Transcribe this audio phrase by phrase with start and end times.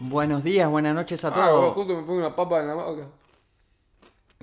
[0.00, 1.74] Buenos días, buenas noches a Ah, todos.
[1.74, 3.06] justo me pongo una papa en la boca.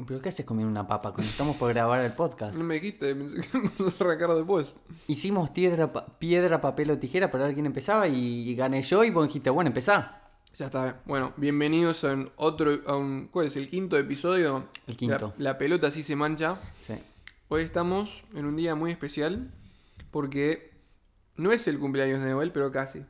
[0.07, 2.55] ¿Pero qué haces comiendo una papa cuando estamos por grabar el podcast?
[2.55, 3.59] No me dijiste, pensé que
[4.03, 4.73] arrancar después.
[5.07, 9.11] Hicimos piedra, pa- piedra, papel o tijera para ver quién empezaba y gané yo y
[9.11, 10.20] vos dijiste, bueno, empezá.
[10.57, 11.01] Ya está.
[11.05, 13.55] Bueno, bienvenidos a un otro, a un, ¿cuál es?
[13.55, 14.67] El quinto episodio.
[14.85, 15.33] El quinto.
[15.37, 16.59] La, la pelota así se mancha.
[16.85, 16.93] Sí.
[17.47, 19.49] Hoy estamos en un día muy especial
[20.11, 20.71] porque
[21.37, 23.05] no es el cumpleaños de Noel, pero casi.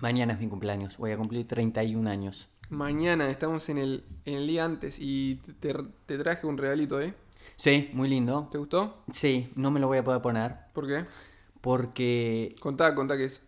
[0.00, 2.48] Mañana es mi cumpleaños, voy a cumplir 31 años.
[2.70, 5.74] Mañana estamos en el, en el día antes y te,
[6.06, 7.14] te traje un regalito, ¿eh?
[7.56, 8.48] Sí, muy lindo.
[8.50, 9.02] ¿Te gustó?
[9.12, 11.06] Sí, no me lo voy a poder poner ¿Por qué?
[11.60, 13.40] porque Contá, contá qué es.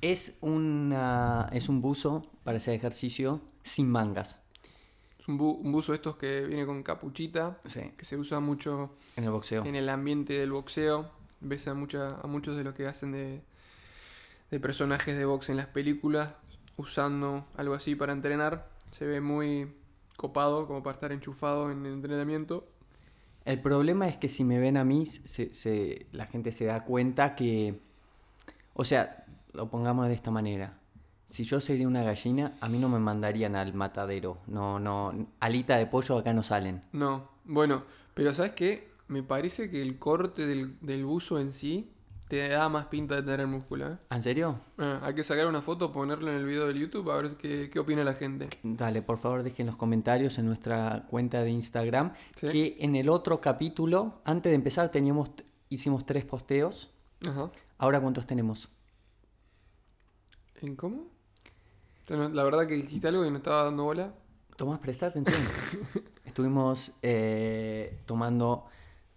[0.00, 4.40] Es, una, es un buzo para hacer ejercicio sin mangas.
[5.18, 8.96] Es un, bu- un buzo estos que viene con capuchita, Sí, que se usa mucho
[9.16, 9.64] en el boxeo.
[9.64, 11.10] en el ambiente del boxeo.
[11.40, 13.42] Ves a, mucha, a muchos de los que hacen de,
[14.50, 16.30] de personajes de box en las películas
[16.76, 18.68] usando algo así para entrenar.
[18.90, 19.72] Se ve muy
[20.16, 22.66] copado como para estar enchufado en el entrenamiento.
[23.46, 26.84] El problema es que si me ven a mí, se- se- la gente se da
[26.84, 27.78] cuenta que...
[28.74, 30.78] O sea, lo pongamos de esta manera.
[31.28, 34.38] Si yo sería una gallina, a mí no me mandarían al matadero.
[34.46, 36.80] No, no, alita de pollo acá no salen.
[36.92, 37.84] No, bueno,
[38.14, 38.90] pero ¿sabes qué?
[39.06, 41.92] Me parece que el corte del, del buzo en sí
[42.28, 43.92] te da más pinta de tener músculo.
[43.92, 43.96] ¿eh?
[44.10, 44.60] ¿En serio?
[44.78, 47.68] Ah, hay que sacar una foto, ponerla en el video del YouTube a ver qué,
[47.70, 48.48] qué opina la gente.
[48.62, 52.12] Dale, por favor, dejen los comentarios en nuestra cuenta de Instagram.
[52.36, 52.48] Sí.
[52.48, 55.30] Que en el otro capítulo, antes de empezar, teníamos,
[55.68, 56.90] hicimos tres posteos.
[57.26, 57.50] Ajá.
[57.78, 58.68] Ahora, ¿cuántos tenemos?
[60.62, 61.06] ¿En cómo?
[62.08, 64.12] La verdad que dijiste algo y no estaba dando bola.
[64.56, 65.40] Tomás, presta atención.
[66.24, 68.66] Estuvimos eh, tomando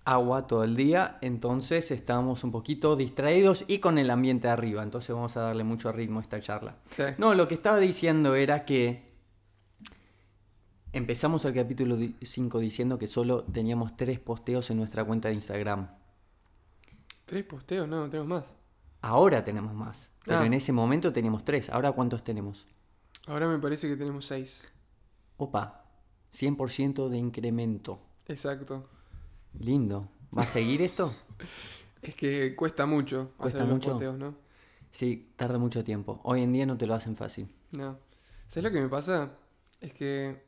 [0.06, 5.16] agua todo el día, entonces estábamos un poquito distraídos y con el ambiente arriba, entonces
[5.16, 6.78] vamos a darle mucho ritmo a esta charla.
[6.90, 7.04] Sí.
[7.18, 9.14] No, lo que estaba diciendo era que
[10.92, 15.90] empezamos el capítulo 5 diciendo que solo teníamos tres posteos en nuestra cuenta de Instagram.
[17.26, 18.46] Tres posteos, no, no tenemos más.
[19.02, 20.46] Ahora tenemos más, pero Ah.
[20.46, 21.70] en ese momento teníamos tres.
[21.70, 22.66] Ahora, ¿cuántos tenemos?
[23.28, 24.64] Ahora me parece que tenemos seis.
[25.38, 25.86] Opa,
[26.32, 28.00] 100% de incremento.
[28.28, 28.88] Exacto.
[29.60, 30.08] Lindo.
[30.38, 31.14] ¿Va a seguir esto?
[32.02, 33.92] Es que cuesta mucho ¿Cuesta hacer los mucho?
[33.92, 34.36] posteos, ¿no?
[34.92, 36.20] Sí, tarda mucho tiempo.
[36.26, 37.48] Hoy en día no te lo hacen fácil.
[37.72, 37.98] No.
[38.50, 39.32] ¿Sabes lo que me pasa?
[39.80, 40.44] Es que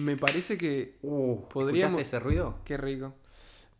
[0.00, 2.58] me parece que Uh, Podríamos- ese ruido?
[2.64, 3.14] Qué rico.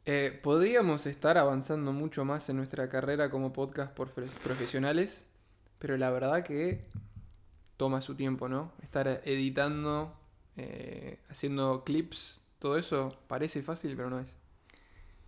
[0.07, 5.25] Eh, podríamos estar avanzando mucho más en nuestra carrera como podcast por profesionales,
[5.79, 6.87] pero la verdad que
[7.77, 8.73] toma su tiempo, ¿no?
[8.83, 10.15] Estar editando,
[10.57, 14.37] eh, haciendo clips, todo eso parece fácil, pero no es.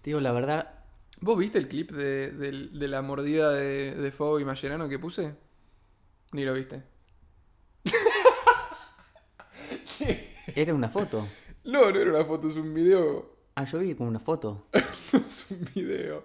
[0.03, 0.83] Te digo, la verdad,
[1.23, 5.37] ¿Vos viste el clip de, de la mordida de, de Fo y Mascherano que puse?
[6.33, 6.83] Ni lo viste.
[10.57, 11.29] era una foto.
[11.63, 13.32] No, no era una foto, es un video.
[13.55, 14.67] Ah, yo vi como una foto.
[14.73, 16.25] es un video.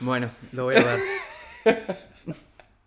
[0.00, 1.00] Bueno, lo voy a ver.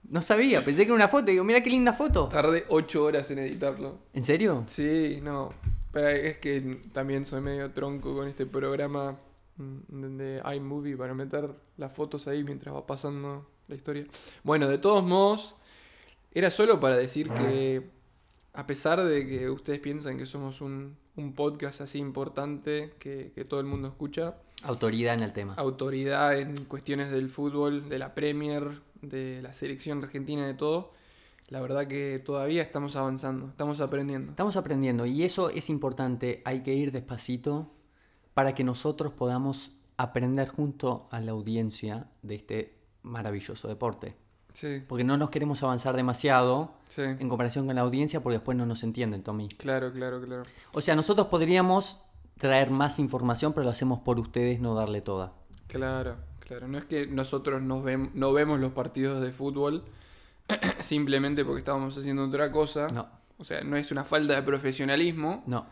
[0.10, 1.26] no sabía, pensé que era una foto.
[1.26, 2.28] Digo, mira qué linda foto.
[2.28, 4.00] Tardé 8 horas en editarlo.
[4.14, 4.66] ¿En serio?
[4.68, 5.50] Sí, no.
[5.94, 9.18] Pero es que también soy medio tronco con este programa
[9.58, 14.06] mm, de iMovie para meter las fotos ahí mientras va pasando la historia.
[14.44, 15.56] Bueno, de todos modos,
[16.34, 17.90] era solo para decir que
[18.54, 23.46] a pesar de que ustedes piensan que somos un, un podcast así importante que, que
[23.46, 25.56] todo el mundo escucha, Autoridad en el tema.
[25.56, 30.92] autoridad en cuestiones del fútbol, de la Premier, de la selección argentina, de todo,
[31.48, 34.32] la verdad que todavía estamos avanzando, estamos aprendiendo.
[34.32, 36.42] Estamos aprendiendo y eso es importante.
[36.46, 37.72] Hay que ir despacito
[38.34, 44.16] para que nosotros podamos aprender junto a la audiencia de este maravilloso deporte.
[44.54, 47.02] Sí, Porque no nos queremos avanzar demasiado sí.
[47.04, 49.48] en comparación con la audiencia porque después no nos entienden, Tommy.
[49.50, 50.44] Claro, claro, claro.
[50.74, 52.00] O sea, nosotros podríamos
[52.38, 55.34] traer más información, pero lo hacemos por ustedes, no darle toda.
[55.68, 56.68] Claro, claro.
[56.68, 57.84] No es que nosotros nos
[58.14, 59.86] no vemos los partidos de fútbol
[60.80, 62.88] simplemente porque estábamos haciendo otra cosa.
[62.88, 63.08] No,
[63.38, 65.66] O sea, no es una falta de profesionalismo, no.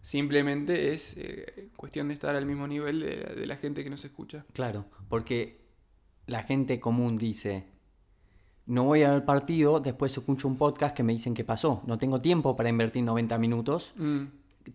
[0.00, 4.44] simplemente es eh, cuestión de estar al mismo nivel de la gente que nos escucha.
[4.52, 5.66] Claro, porque
[6.26, 7.66] la gente común dice,
[8.66, 11.82] no voy al partido, después escucho un podcast que me dicen qué pasó.
[11.86, 14.24] No tengo tiempo para invertir 90 minutos, Mm,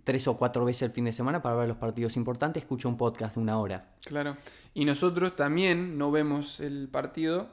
[0.03, 2.97] tres o cuatro veces el fin de semana para ver los partidos importantes, escucho un
[2.97, 3.93] podcast de una hora.
[4.05, 4.37] claro.
[4.73, 7.49] Y nosotros también no vemos el partido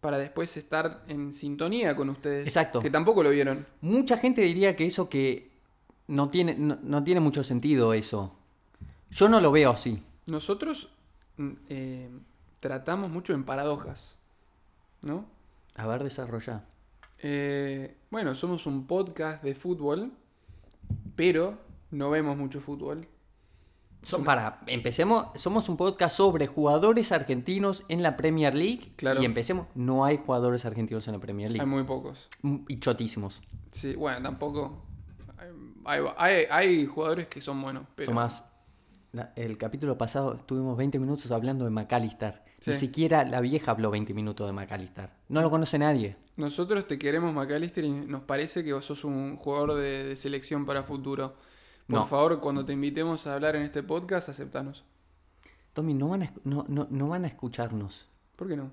[0.00, 2.46] para después estar en sintonía con ustedes.
[2.46, 2.78] Exacto.
[2.80, 3.66] Que tampoco lo vieron.
[3.80, 5.50] Mucha gente diría que eso que
[6.06, 8.36] no tiene, no, no tiene mucho sentido eso.
[9.10, 10.00] Yo no lo veo así.
[10.26, 10.90] Nosotros
[11.36, 12.08] mm, eh,
[12.60, 14.14] tratamos mucho en paradojas,
[15.02, 15.24] ¿no?
[15.76, 16.64] A ver, desarrolla.
[17.22, 20.12] Eh, bueno, somos un podcast de fútbol,
[21.16, 21.58] pero
[21.90, 23.06] no vemos mucho fútbol.
[24.02, 28.92] So- para, empecemos, somos un podcast sobre jugadores argentinos en la Premier League.
[28.96, 29.20] Claro.
[29.20, 31.66] Y empecemos, no hay jugadores argentinos en la Premier Hay League.
[31.70, 32.28] muy pocos.
[32.40, 33.42] Mm, Y chotísimos.
[33.72, 34.86] Sí, bueno, tampoco.
[35.84, 38.10] Hay, hay- hay jugadores que son buenos, pero.
[38.10, 38.42] Tomás,
[39.36, 42.42] el capítulo pasado estuvimos 20 minutos hablando de McAllister.
[42.60, 42.70] Sí.
[42.70, 45.10] Ni siquiera la vieja habló 20 minutos de McAllister.
[45.28, 46.16] No lo conoce nadie.
[46.36, 50.66] Nosotros te queremos, McAllister, y nos parece que vos sos un jugador de, de selección
[50.66, 51.34] para futuro.
[51.86, 52.06] Por No.
[52.06, 54.84] favor, cuando te invitemos a hablar en este podcast, aceptanos.
[55.72, 58.08] Tommy, no van a, no, no, no van a escucharnos.
[58.36, 58.70] ¿Por qué no?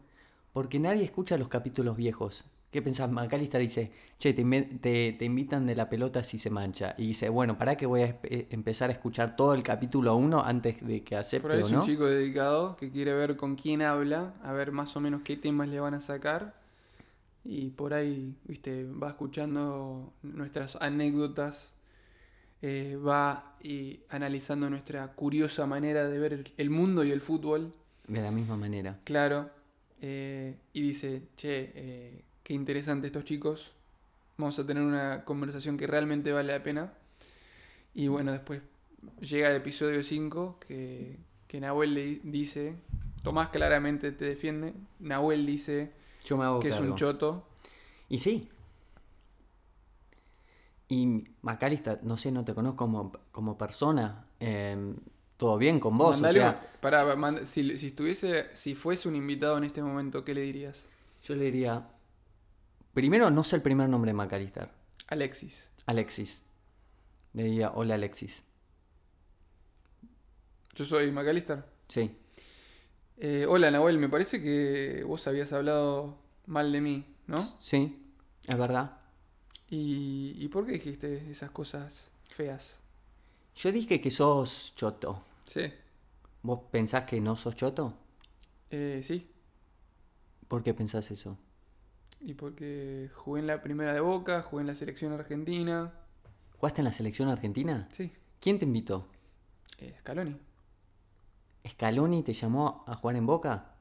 [0.54, 2.44] Porque nadie escucha los capítulos viejos.
[2.72, 3.10] ¿Qué pensás?
[3.10, 4.44] McAllister dice, che, te,
[4.82, 6.96] te- te invitan de la pelota si se mancha.
[6.98, 10.44] Y dice, bueno, ¿para que voy a espe- empezar a escuchar todo el capítulo 1
[10.44, 11.80] antes de que Por acepte ahí o es no?
[11.80, 15.38] un chico dedicado que quiere ver con quién habla, a ver más o menos qué
[15.38, 16.56] temas le van a sacar.
[17.46, 21.74] Y por ahí, viste, va escuchando nuestras anécdotas,
[22.62, 27.74] eh, va y analizando nuestra curiosa manera de ver el- el mundo y el fútbol.
[28.08, 29.00] De la misma manera.
[29.04, 29.50] Claro.
[30.00, 33.74] eh, y dice, che, eh, qué interesante estos chicos.
[34.38, 36.94] Vamos a tener una conversación que realmente vale la pena.
[37.94, 38.62] Y bueno, después
[39.20, 41.18] llega el episodio 5 que,
[41.50, 42.76] que Nahuel le di- dice,
[43.22, 45.92] Tomás claramente te defiende, Nahuel dice
[46.24, 47.50] Yo me hago que es un choto.
[48.08, 48.48] Y sí.
[50.88, 54.24] Y McAllister, no sé, no te conozco como, como persona.
[54.40, 54.96] eh,
[55.36, 56.12] todo bien con vos.
[56.12, 59.84] Mandale o sea, un- pará, manda- si, si estuviese, si fuese un invitado en este
[59.84, 60.82] momento, ¿qué le dirías?
[61.24, 61.86] yo le diría.
[62.98, 64.72] Primero, no sé el primer nombre de McAllister.
[65.10, 65.70] Alexis.
[65.86, 66.42] Alexis.
[67.34, 68.42] Le diría, hola Alexis.
[70.74, 71.64] Yo soy McAllister.
[71.90, 72.10] Sí.
[73.20, 76.18] Eh, hola Nahuel, me parece que vos habías hablado
[76.48, 77.38] mal de mí, ¿no?
[77.62, 78.04] Sí,
[78.48, 78.98] es verdad.
[79.70, 82.78] ¿Y, y por qué dijiste esas cosas feas?
[83.58, 85.24] Yo dije que sos choto.
[85.46, 85.72] Sí,
[86.42, 87.94] ¿Vos pensás que no sos choto?
[88.72, 89.30] eh, sí.
[90.48, 91.38] ¿Por qué pensás eso?
[92.20, 95.94] Y porque jugué en la primera de Boca, jugué en la selección argentina.
[96.60, 97.88] ¿Jugaste en la selección argentina?
[97.92, 99.08] Sí, ¿Quién te invitó?
[99.80, 100.36] eh, Scaloni.
[101.70, 103.74] ¿Scaloni te llamó a jugar en Boca?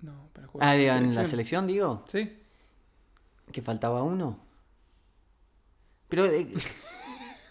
[0.00, 2.04] No, para jugar Ah, en la en la selección, digo.
[2.08, 2.40] Sí,
[3.52, 4.40] ¿Que faltaba uno?
[6.08, 6.48] Pero, eh,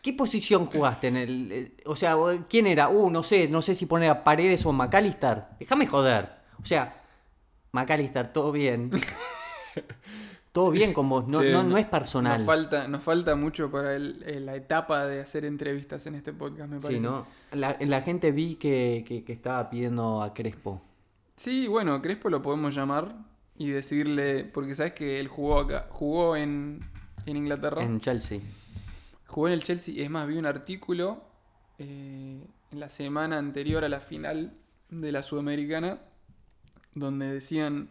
[0.01, 1.51] ¿qué posición jugaste en el...?
[1.51, 2.17] eh, o sea,
[2.49, 2.89] ¿quién era?
[2.89, 5.45] Uh, no sé, no sé si poner a Paredes o McAllister.
[5.59, 6.29] Déjame joder.
[6.61, 7.01] O sea,
[7.71, 8.91] McAllister, todo bien.
[10.53, 12.37] todo bien con vos, no, no, no es personal.
[12.37, 16.31] Nos falta, nos falta mucho para el- eh, la etapa de hacer entrevistas en este
[16.31, 16.99] podcast, me parece.
[16.99, 17.25] Sí, ¿no?
[17.51, 20.81] La, la gente vi que, que- que estaba pidiendo a Crespo.
[21.35, 23.15] Sí, bueno, Crespo lo podemos llamar
[23.57, 26.79] y decirle, porque sabes que él jugó acá, jugó en,
[27.25, 27.81] en Inglaterra.
[27.83, 28.39] En Chelsea.
[29.27, 31.23] Jugó en el Chelsea, es más, vi un artículo
[31.79, 34.53] eh, en la semana anterior a la final
[34.89, 35.97] de la Sudamericana,
[36.93, 37.89] donde decían,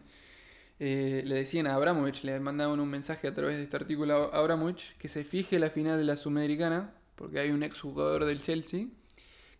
[0.85, 4.37] eh, le decían a Abramovich, le mandaban un mensaje a través de este artículo a
[4.37, 8.87] Abramovich, que se fije la final de la Sudamericana, porque hay un exjugador del Chelsea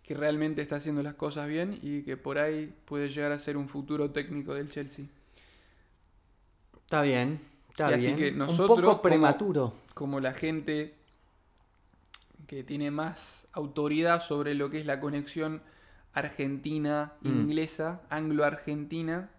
[0.04, 3.56] que realmente está haciendo las cosas bien y que por ahí puede llegar a ser
[3.56, 5.06] un futuro técnico del Chelsea.
[6.84, 8.18] Está bien, está Y así bien.
[8.18, 9.74] que Un nosotros, poco como- prematuro.
[9.94, 10.94] como la gente
[12.48, 15.62] que tiene más autoridad sobre lo que es la conexión
[16.12, 19.30] argentina-inglesa, anglo-argentina,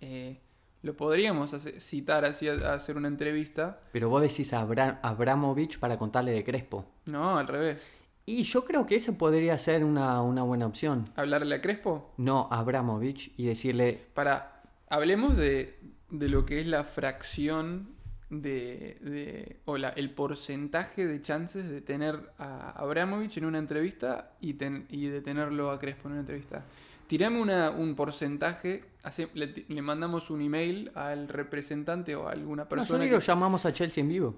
[0.00, 0.40] eh,
[0.86, 3.80] lo podríamos citar así a, a hacer una entrevista.
[3.92, 6.86] Pero vos decís a Abra- Abramovich para contarle de Crespo.
[7.06, 7.86] No, al revés.
[8.24, 11.08] Y yo creo que eso podría ser una, una buena opción.
[11.16, 14.62] Hablarle a Crespo No a Abramovich y decirle, para...
[14.88, 15.78] Hablemos de,
[16.10, 17.88] de lo que es la fracción
[18.30, 18.98] de...
[19.00, 24.54] de- o la- el porcentaje de chances de tener a Abramovich en una entrevista y,
[24.54, 26.64] ten- y de tenerlo a Crespo en una entrevista.
[27.06, 33.04] Tirame una, un porcentaje, hace- le, mandamos un email al representante o a alguna persona.
[33.04, 34.36] lo que- llamamos a Chelsea en vivo.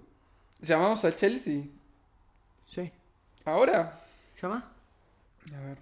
[0.60, 1.64] Llamamos a Chelsea.
[2.68, 2.90] Sí.
[3.44, 3.98] ¿Ahora?
[4.42, 4.70] ¿Llama?
[5.54, 5.78] A ver.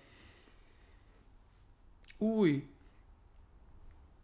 [2.19, 2.65] Uy.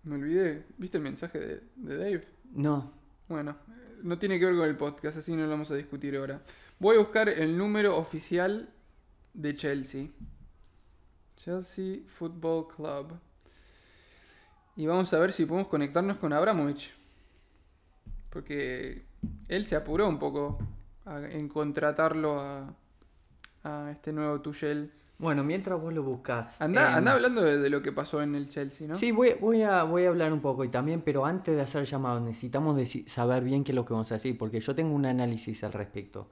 [0.05, 0.65] Me olvidé.
[0.79, 2.29] ¿Viste el mensaje de, de Dave?
[2.53, 2.93] No.
[3.29, 3.57] Bueno,
[4.03, 6.43] no tiene que ver con el podcast, así no lo vamos a discutir ahora.
[6.79, 8.69] Voy a buscar el número oficial
[9.35, 10.09] de Chelsea.
[11.45, 13.13] Chelsea Football Club.
[14.77, 16.95] Y vamos a ver si podemos conectarnos con Abramovich.
[18.31, 19.05] Porque
[19.49, 20.59] él se apuró un poco
[21.05, 22.75] a- en contratarlo a,
[23.65, 24.93] a este nuevo Tuchel.
[25.19, 26.61] Bueno, mientras vos lo buscas.
[26.63, 28.95] Anda, anda hablando de, de lo que pasó en el Chelsea, ¿no?
[28.97, 31.83] Sí, voy, voy, a, voy a hablar un poco y también, pero antes de hacer
[31.83, 34.95] el llamado, necesitamos saber bien qué es lo que vamos a decir, porque yo tengo
[34.95, 36.29] un análisis al respecto.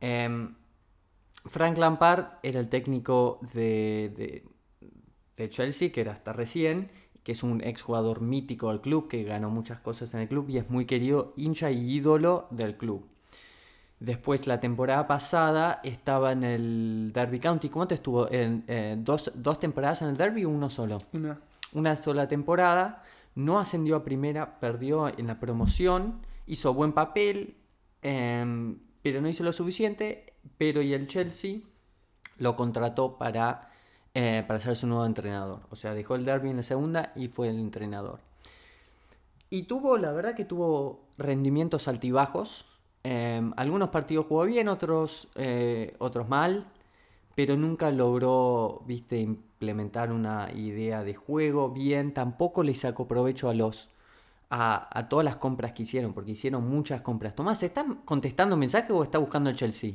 [0.00, 0.54] Em,
[1.46, 4.44] Frank Lampard era el técnico de, de,
[5.36, 6.90] de Chelsea, que era hasta recién,
[7.22, 10.58] que es un exjugador mítico del club, que ganó muchas cosas en el club y
[10.58, 13.06] es muy querido, hincha y ídolo del club.
[14.00, 17.68] Después, la temporada pasada estaba en el Derby County.
[17.68, 18.30] ¿Cuánto estuvo?
[18.30, 21.02] En, eh, dos, ¿Dos temporadas en el Derby o uno solo?
[21.12, 21.38] Una.
[21.74, 23.02] una sola temporada,
[23.34, 27.56] no ascendió a primera, perdió en la promoción, hizo buen papel,
[28.00, 31.60] em, pero no hizo lo suficiente, pero y el Chelsea
[32.38, 33.70] lo contrató para,
[34.14, 35.60] eh, para ser su nuevo entrenador.
[35.70, 38.20] O sea, dejó el derby en la segunda y fue el entrenador.
[39.50, 42.66] Y tuvo, la verdad que tuvo rendimientos altibajos.
[43.02, 46.66] Em, algunos partidos jugó bien, otros, eh, otros mal
[47.34, 53.54] pero nunca logró, viste, implementar una idea de juego bien, tampoco le sacó provecho a
[53.54, 53.88] los
[54.50, 57.34] a, a todas las compras que hicieron, porque hicieron muchas compras.
[57.34, 59.94] Tomás, ¿está contestando mensaje o está buscando el Chelsea?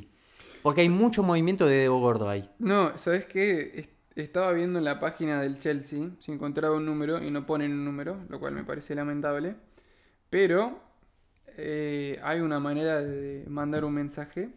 [0.62, 2.48] Porque hay mucho movimiento de Debo Gordo ahí.
[2.58, 3.72] No, ¿sabes qué?
[3.74, 7.72] Es- Estaba viendo en la página del Chelsea si encontraba un número y no ponen
[7.72, 9.56] un número, lo cual me parece lamentable.
[10.30, 10.80] Pero
[11.58, 14.48] eh, hay una manera de mandar un mensaje.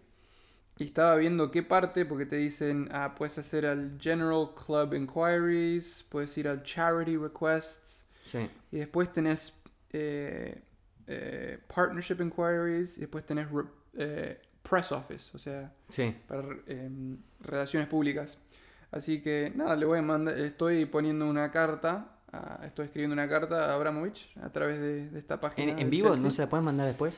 [0.78, 6.06] Y estaba viendo qué parte, porque te dicen, ah, puedes hacer al General Club Inquiries,
[6.08, 8.50] puedes ir al Charity Requests, Sí.
[8.72, 9.54] y después tenés
[9.92, 10.62] eh,
[11.08, 13.48] eh, Partnership Inquiries, y después tenés
[13.98, 16.16] eh, Press Office, o sea, Sí.
[16.28, 16.90] para eh,
[17.42, 18.38] relaciones públicas.
[18.92, 23.28] Así que nada, le voy a mandar, estoy poniendo una carta, a- estoy escribiendo una
[23.30, 25.80] carta a Abramovich a través de, de esta página.
[25.80, 26.24] ¿En, vivo Chelsea.
[26.26, 27.18] no se la pueden mandar después?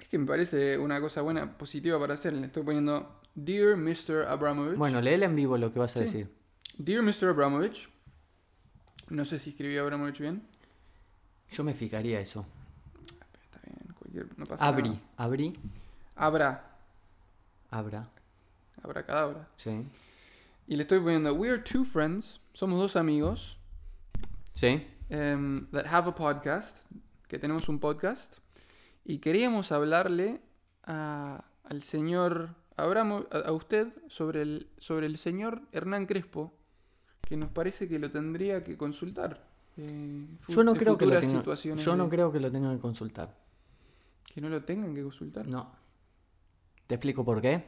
[0.00, 2.32] Es que me parece una cosa buena, positiva para hacer.
[2.32, 4.26] Le estoy poniendo Dear Mr.
[4.28, 4.76] Abramovich.
[4.76, 6.04] Bueno, léela en vivo lo que vas a Sí.
[6.04, 6.34] decir.
[6.78, 7.28] Dear Mr.
[7.28, 7.88] Abramovich.
[9.10, 10.42] No sé si escribí Abramovich bien.
[11.50, 12.46] Yo me fijaría eso.
[13.44, 15.00] Está bien, cualquier, no pasa Abrí, nada.
[15.16, 15.52] abrí,
[16.16, 16.71] Abra,
[17.72, 18.08] abra.
[18.82, 19.48] abracadabra.
[19.56, 19.86] Sí.
[20.66, 23.56] Y le estoy poniendo We are two friends, somos dos amigos
[24.54, 24.86] Sí.
[25.08, 26.84] em, that have a podcast,
[27.28, 28.34] que tenemos un podcast,
[29.04, 30.40] y queríamos hablarle
[30.84, 36.52] a- al señor Abramo, a, a usted sobre el, sobre el señor Hernán Crespo,
[37.20, 39.46] que nos parece que lo tendría que consultar.
[39.76, 42.80] eh, Yo no creo que lo situaciones Yo no de- creo que lo tengan que
[42.82, 43.36] consultar.
[44.34, 45.46] que no lo tengan que consultar.
[45.46, 45.70] No.
[46.92, 47.64] Te explico por qué.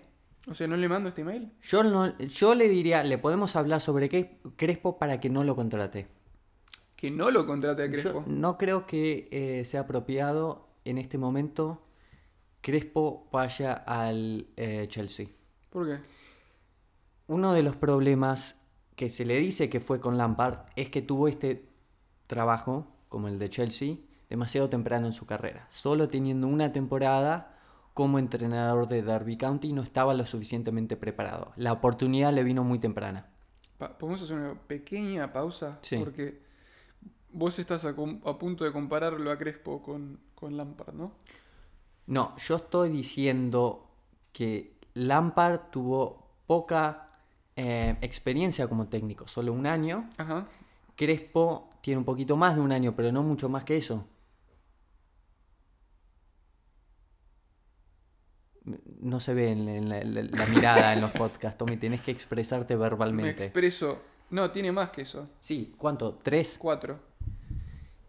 [0.48, 1.50] O sea, ¿no le mando este email?
[1.62, 5.56] Yo, no, yo le diría, le podemos hablar sobre qué Crespo para que no lo
[5.56, 6.08] contrate.
[6.94, 8.22] Que no lo contrate a Crespo.
[8.26, 11.86] Yo no creo que eh, sea apropiado en este momento
[12.60, 15.28] Crespo vaya al eh, Chelsea.
[15.70, 16.00] ¿Por qué?
[17.26, 18.60] Uno de los problemas
[18.94, 21.66] que se le dice que fue con Lampard es que tuvo este
[22.26, 23.96] trabajo, como el de Chelsea,
[24.28, 25.66] demasiado temprano en su carrera.
[25.70, 27.53] Solo teniendo una temporada
[27.94, 31.52] como entrenador de Derby County no estaba lo suficientemente preparado.
[31.56, 33.28] La oportunidad le vino muy temprana.
[33.98, 35.78] ¿Podemos hacer una pequeña pausa?
[35.82, 35.98] Sí.
[35.98, 36.40] Porque
[37.32, 41.12] vos estás a punto de compararlo a Crespo con, con Lampard, ¿no?
[42.06, 43.88] No, yo estoy diciendo
[44.32, 47.08] que Lampard tuvo poca
[47.56, 50.10] eh, experiencia como técnico, solo un año.
[50.18, 50.48] Ajá.
[50.96, 54.04] Crespo tiene un poquito más de un año, pero no mucho más que eso.
[59.00, 62.00] No se ve en, en la, en la- la mirada en los podcasts, Tommy, tenés
[62.00, 63.44] que expresarte Me verbalmente.
[63.44, 64.00] expreso.
[64.30, 65.28] No, tiene más que eso.
[65.40, 66.18] Sí, ¿cuánto?
[66.22, 66.56] ¿Tres?
[66.58, 66.98] Cuatro.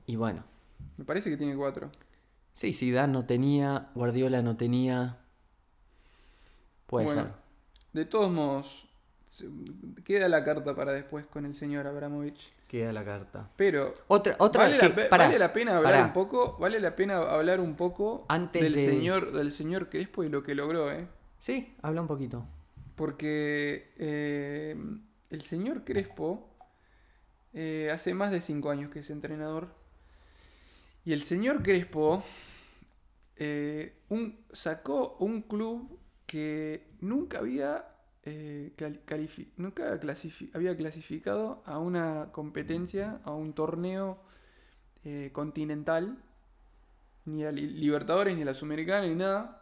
[0.07, 0.43] Y bueno,
[0.97, 1.91] Me parece que tiene cuatro.
[2.53, 5.17] sí, Zidane no tenía, Guardiola no tenía.
[6.87, 7.23] Puede Bueno.
[7.23, 7.31] ser.
[7.93, 8.87] De todos modos,
[10.05, 12.53] queda la carta para después con el señor Abramovich.
[12.67, 13.49] Queda la carta.
[13.55, 17.59] Pero Otra, otra vale, que- la, vale pena hablar un poco, vale la pena hablar
[17.59, 21.07] un poco Antes del de- señor del señor Crespo y lo que logró, ¿eh?
[21.39, 22.45] Sí, habla un poquito.
[22.95, 24.75] Porque eh,
[25.29, 26.49] el señor Crespo
[27.53, 29.67] eh, hace más de cinco años que es entrenador.
[31.05, 32.23] Y el señor Crespo
[33.37, 37.85] eh, un- sacó un club que nunca había,
[38.25, 38.71] eh,
[39.57, 44.17] nunca clasifi- había clasificado a una competencia, a un torneo
[45.03, 46.17] eh, continental,
[47.25, 49.61] ni a li- Libertadores, ni a la Sudamericana, ni nada.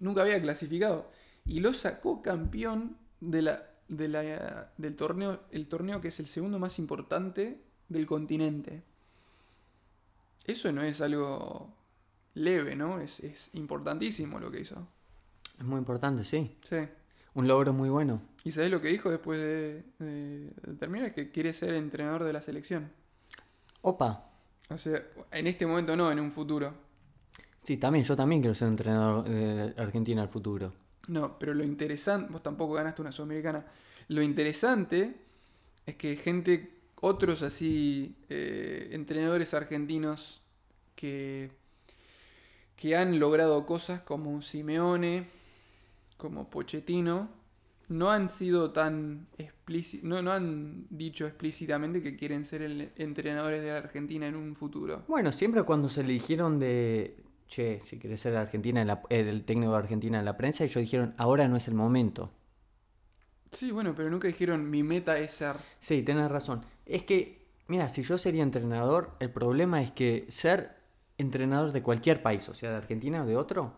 [0.00, 1.10] Nunca había clasificado.
[1.46, 6.26] Y lo sacó campeón de la, de la- del torneo, el torneo que es el
[6.26, 8.82] segundo más importante del continente.
[10.44, 11.72] Eso no es algo
[12.34, 13.00] leve, ¿no?
[13.00, 14.86] Es, es importantísimo lo que hizo.
[15.58, 16.56] Es muy importante, sí.
[16.62, 16.76] Sí.
[17.34, 18.20] Un logro muy bueno.
[18.44, 21.14] ¿Y sabés lo que dijo después de, de- de terminar?
[21.14, 22.90] Que quiere ser entrenador de la selección.
[23.82, 24.30] Opa.
[24.70, 26.74] O sea, en este momento no, en un futuro.
[27.62, 30.72] Sí, también, yo también quiero ser entrenador de Argentina al futuro.
[31.08, 33.64] No, pero lo interesante, vos tampoco ganaste una sudamericana.
[34.08, 35.14] Lo interesante
[35.86, 40.42] es que gente, otros así, eh, entrenadores argentinos
[40.94, 41.50] que,
[42.76, 45.26] que han logrado cosas como Simeone,
[46.18, 47.30] como Pochettino,
[47.88, 53.62] no han sido tan explícitos, no, no han dicho explícitamente que quieren ser el- entrenadores
[53.62, 55.04] de la Argentina en un futuro.
[55.08, 57.16] Bueno, siempre cuando se le dijeron de,
[57.48, 60.80] che, si querés ser Argentina en la- el técnico de Argentina en la prensa, ellos
[60.82, 62.30] dijeron, ahora no es el momento.
[63.52, 65.56] Sí, bueno, pero nunca dijeron mi meta es ser.
[65.80, 66.64] Sí, tenés razón.
[66.86, 70.76] Es que, mira, si yo sería entrenador, el problema es que ser
[71.18, 73.74] entrenador de cualquier país, o sea, de Argentina o de otro,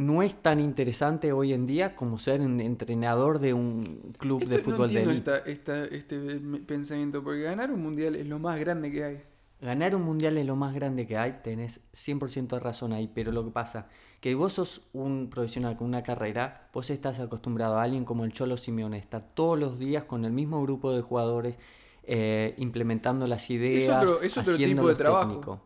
[0.00, 4.56] no es tan interesante hoy en día como ser un entrenador de un club de
[4.56, 5.52] Esto- no fútbol de entiendo élite.
[5.52, 6.18] esta- esta- este
[6.66, 9.22] pensamiento, porque ganar un mundial es lo más grande que hay.
[9.60, 13.30] Ganar un mundial es lo más grande que hay, tenés 100% de razón ahí, pero
[13.30, 13.88] lo que pasa,
[14.22, 18.32] que vos sos un profesional con una carrera, vos estás acostumbrado a alguien como el
[18.32, 21.58] Cholo Simeone, estar todos los días con el mismo grupo de jugadores,
[22.04, 25.28] eh, implementando las ideas, otro- es otro tipo de trabajo.
[25.28, 25.60] técnico.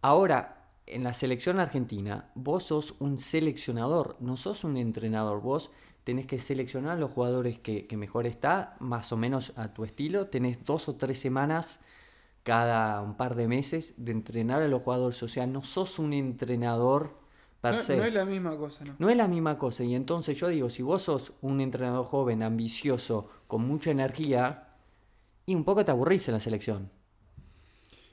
[0.00, 5.70] Ahora, en la selección argentina, vos sos un seleccionador, no sos un entrenador, vos
[6.04, 9.84] tenés que seleccionar a los jugadores que, que mejor está, más o menos a tu
[9.84, 11.80] estilo, tenés dos o tres semanas
[12.42, 15.22] cada un par de meses de entrenar a los jugadores.
[15.22, 17.18] O sea, no sos un entrenador
[17.60, 17.96] per No, se.
[17.96, 18.94] no es la misma cosa, ¿no?
[18.98, 19.82] No es la misma cosa.
[19.84, 24.68] Y entonces yo digo, si vos sos un entrenador joven, ambicioso, con mucha energía,
[25.46, 26.90] y un poco te aburrís en la selección.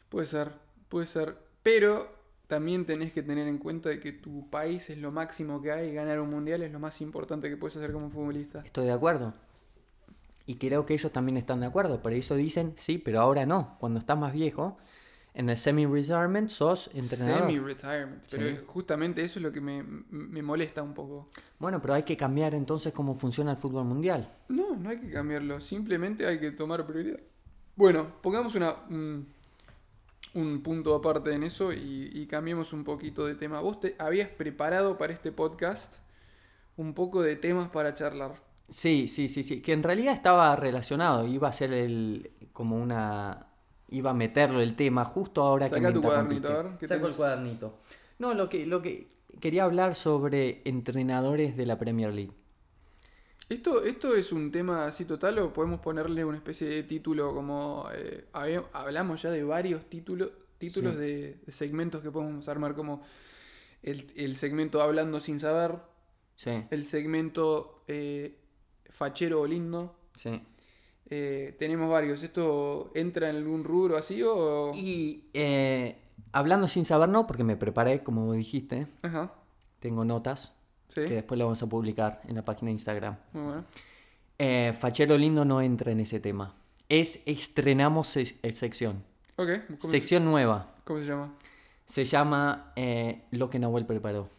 [0.09, 0.51] Puede ser,
[0.89, 1.37] puede ser.
[1.63, 2.20] Pero
[2.51, 5.87] también tenés que tener en cuenta de que tu país es lo máximo que hay
[5.87, 8.59] y ganar un mundial es lo más importante que puedes hacer como futbolista.
[8.59, 9.33] Estoy de acuerdo.
[10.45, 12.01] Y creo que ellos también están de acuerdo.
[12.01, 13.77] Por eso dicen, sí, pero ahora no.
[13.79, 14.77] Cuando estás más viejo,
[15.33, 17.43] en el semi-retirement sos entrenador.
[17.47, 18.21] Semi-retirement.
[18.29, 18.57] Pero Sí.
[18.67, 21.29] justamente eso es lo que me, me molesta un poco.
[21.57, 24.29] Bueno, pero hay que cambiar entonces cómo funciona el fútbol mundial.
[24.49, 25.61] No, no hay que cambiarlo.
[25.61, 27.21] Simplemente hay que tomar prioridad.
[27.77, 29.27] Bueno, pongamos una, un,
[30.33, 33.59] un punto aparte en eso y, y cambiemos un poquito de tema.
[33.61, 35.97] Vos te habías preparado para este podcast
[36.77, 38.35] un poco de temas para charlar.
[38.71, 39.61] Sí, sí, sí, sí.
[39.61, 41.27] Que en realidad estaba relacionado.
[41.27, 42.31] Iba a ser el.
[42.53, 43.47] como una.
[43.89, 46.87] Iba a meterlo el tema justo ahora que Saca me tu cuadernito, a ver, ¿qué
[46.87, 47.79] Saco el cuadernito.
[48.19, 49.11] No, lo que, lo que.
[49.41, 52.31] Quería hablar sobre entrenadores de la Premier League.
[53.51, 57.85] ¿Esto, ¿Esto es un tema así total o podemos ponerle una especie de título como...
[57.93, 58.25] eh,
[58.71, 60.99] hablamos ya de varios títulos, títulos Sí.
[60.99, 63.01] de, de segmentos que podemos armar como
[63.83, 65.79] el, el segmento Hablando sin saber,
[66.35, 68.37] Sí, el segmento eh,
[68.89, 69.95] Fachero o Lindo.
[70.17, 70.41] sí.
[71.13, 72.23] Eh, tenemos varios.
[72.23, 74.71] ¿Esto entra en algún rubro así o...?
[74.73, 75.97] Y eh,
[76.31, 78.87] hablando sin saber, no, porque me preparé, como dijiste.
[79.01, 79.33] Ajá.
[79.81, 80.53] Tengo notas
[80.93, 81.01] Sí.
[81.01, 83.15] que después las vamos a publicar en la página de Instagram.
[83.33, 83.65] Muy bueno.
[84.37, 86.53] Eh, Fachero Lindo no entra en ese tema.
[86.89, 89.03] Es estrenamos se- eh, sección.
[89.37, 89.49] Ok.
[89.79, 90.75] ¿Cómo, Sección nueva.
[90.83, 91.33] ¿Cómo se llama?
[91.85, 94.29] Se llama eh, Lo que Nahuel preparó.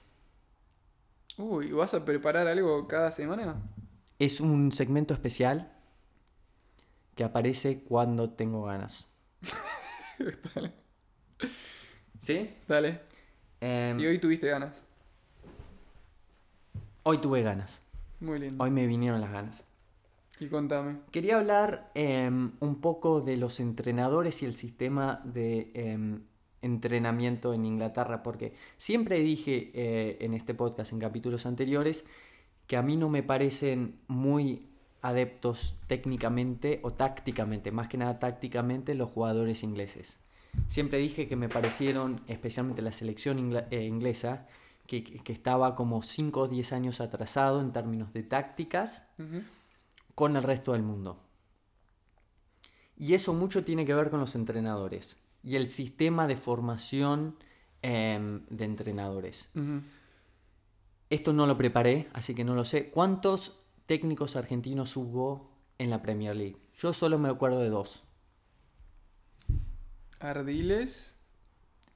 [1.39, 3.57] Uy, ¿vas a preparar algo cada semana?
[4.19, 5.73] Es un segmento especial
[7.15, 9.07] que aparece cuando tengo ganas.
[10.55, 10.73] Dale.
[12.19, 12.55] ¿Sí?
[12.69, 13.01] Dale.
[13.61, 14.77] Em, Y hoy tuviste ganas.
[17.03, 17.81] Hoy tuve ganas.
[18.21, 18.63] Muy lindo.
[18.63, 19.65] Hoy me vinieron las ganas.
[20.41, 20.97] Y contame.
[21.11, 26.23] Quería hablar em, un poco de los entrenadores y el sistema de em,
[26.63, 32.05] entrenamiento en Inglaterra, porque siempre dije eh, en este podcast, en capítulos anteriores,
[32.67, 34.69] que a mí no me parecen muy
[35.03, 40.17] adeptos técnicamente o tácticamente, más que nada tácticamente, los jugadores ingleses.
[40.69, 44.47] Siempre dije que me parecieron, especialmente la selección eh, inglesa,
[44.87, 49.05] que, estaba como 5 o 10 años atrasado en términos de tácticas
[50.15, 51.21] con el resto del mundo.
[52.97, 57.37] Y eso mucho tiene que ver con los entrenadores y el sistema de formación
[57.81, 59.49] em, de entrenadores.
[61.11, 62.91] Esto no lo preparé, así que no lo sé.
[62.91, 66.59] ¿Cuántos técnicos argentinos hubo en la Premier League?
[66.77, 68.03] Yo solo me acuerdo de dos,
[70.23, 71.11] Ardiles,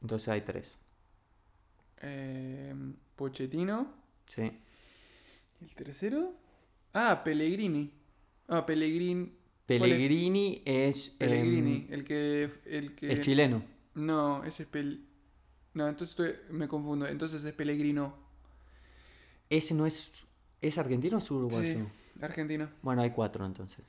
[0.03, 0.79] entonces hay tres.
[2.03, 2.75] Eh,
[3.17, 3.93] Pochettino.
[4.27, 4.43] ¿sí?
[5.61, 6.35] ¿Y el tercero?
[6.93, 7.91] Ah, Pellegrini.
[8.49, 9.33] Ah, Pellegrini.
[9.67, 9.97] ¿Cuál es?
[9.97, 12.51] Pellegrini es, em, Pellegrini, el que.
[12.67, 13.63] El que es chileno.
[13.95, 15.05] No, ese es Pel.
[15.75, 17.07] No, entonces estoy- me confundo.
[17.07, 18.15] Entonces es Pellegrino.
[19.51, 20.11] ¿Ese no es.
[20.61, 21.75] ¿Es argentino o es uruguayo?
[21.75, 22.69] Sí, argentino.
[22.83, 23.85] Bueno, hay cuatro entonces.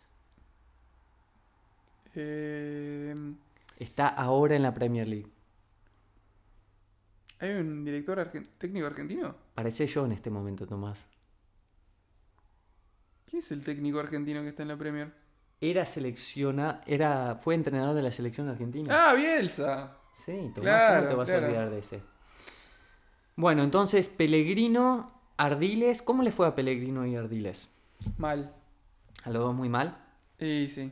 [2.16, 3.16] Eh,
[3.78, 5.28] Está ahora en la Premier League.
[7.40, 9.36] ¿Hay un director técnico argentino?
[9.54, 11.08] Parece yo en este momento, Tomás.
[13.26, 15.14] ¿Quién es el técnico argentino que está en la Premier?
[15.60, 18.92] Era selecciona, era, fue entrenador de la selección argentina.
[18.92, 19.98] ¡Ah, Bielsa!
[20.26, 21.46] Sí, Tomás, claro, ¿cómo te vas claro.
[21.46, 22.02] a olvidar de ese?
[23.36, 27.70] Bueno, entonces, Pellegrino, Ardiles, ¿cómo le fue a Pellegrino y Ardiles?
[28.18, 28.54] Mal.
[29.24, 29.98] A los dos muy mal.
[30.40, 30.92] Y sí.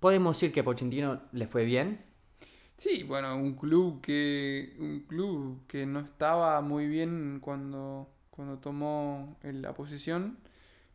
[0.00, 2.04] Podemos decir que a Pochettino le fue bien.
[2.78, 9.36] Sí, bueno, un club que un club que no estaba muy bien cuando, cuando tomó
[9.42, 10.38] el- la posición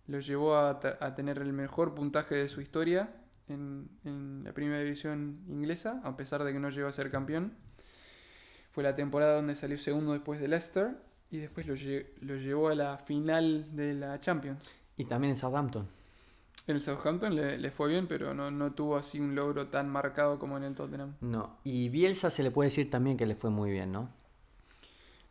[0.07, 3.11] lo llevó a, a tener el mejor puntaje de su historia
[3.49, 3.89] en,
[4.45, 7.53] la primera división inglesa, a pesar de que no llegó a ser campeón.
[8.71, 10.97] Fue la temporada donde salió segundo después de Leicester
[11.31, 11.75] y después lo,
[12.21, 14.63] lo llevó a la final de la Champions.
[14.97, 15.87] Y también en Southampton.
[16.67, 19.89] En el Southampton le, le fue bien, pero no, no tuvo así un logro tan
[19.89, 21.15] marcado como en el Tottenham.
[21.21, 21.57] No.
[21.63, 24.09] Y Bielsa se le puede decir también que le fue muy bien, ¿no?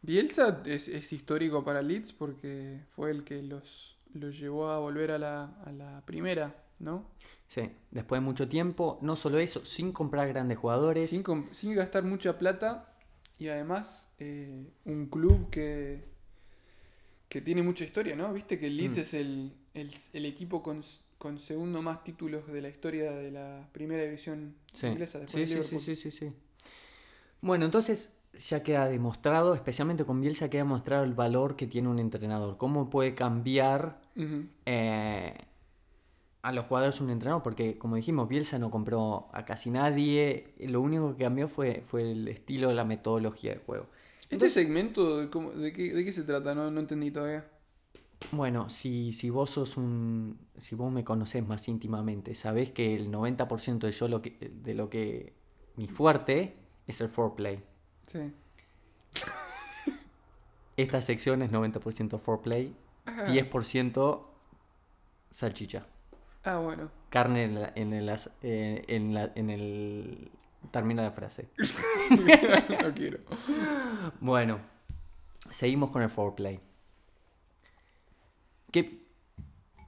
[0.03, 5.13] Bielsa es, es histórico para Leeds porque fue el que los, los llevó a volver
[5.13, 7.05] a la, a la primera, ¿no?
[7.47, 7.71] Sí.
[7.91, 11.09] Después de mucho tiempo, no solo eso, sin comprar grandes jugadores.
[11.09, 12.93] Sin, sin gastar mucha plata
[13.39, 16.05] y además eh, un club que,
[17.29, 18.33] que tiene mucha historia, ¿no?
[18.33, 19.01] Viste que Leeds Mm.
[19.01, 20.83] es el, el, el equipo con,
[21.19, 24.87] con segundo más títulos de la historia de la primera división Sí.
[24.87, 25.81] inglesa después Sí, de sí, sí, Liverpool.
[25.81, 26.33] sí, sí, sí.
[27.41, 28.13] Bueno, entonces
[28.49, 32.57] ya queda demostrado, especialmente con Bielsa, queda demostrado el valor que tiene un entrenador.
[32.57, 34.01] Cómo puede cambiar
[34.67, 35.35] eh,
[36.43, 37.43] a los jugadores un entrenador.
[37.43, 40.55] Porque, como dijimos, Bielsa no compró a casi nadie.
[40.61, 43.87] Lo único que cambió fue, fue el estilo, la metodología de juego.
[44.31, 46.55] Este segmento, de, cómo- de, qué, ¿de qué se trata?
[46.55, 47.47] No, no entendí todavía.
[48.31, 50.39] Bueno, si, si vos sos un.
[50.57, 54.31] Si vos me conocés más íntimamente, sabés que el 90% de yo lo que,
[54.63, 55.35] de lo que.
[55.77, 56.57] Mi fuerte
[56.87, 57.63] es el foreplay.
[58.07, 58.33] Sí.
[60.77, 64.23] Esta sección es 90% foreplay, Ah, 10%
[65.31, 65.87] salchicha.
[66.45, 66.91] ah, bueno.
[67.11, 68.09] Carne en, la- en el,
[68.43, 70.31] eh, en, la- en el.
[70.71, 71.49] Termina la frase.
[72.83, 73.19] no quiero.
[74.21, 74.59] Bueno,
[75.51, 76.61] seguimos con el foreplay.
[78.73, 79.07] ¿Qué,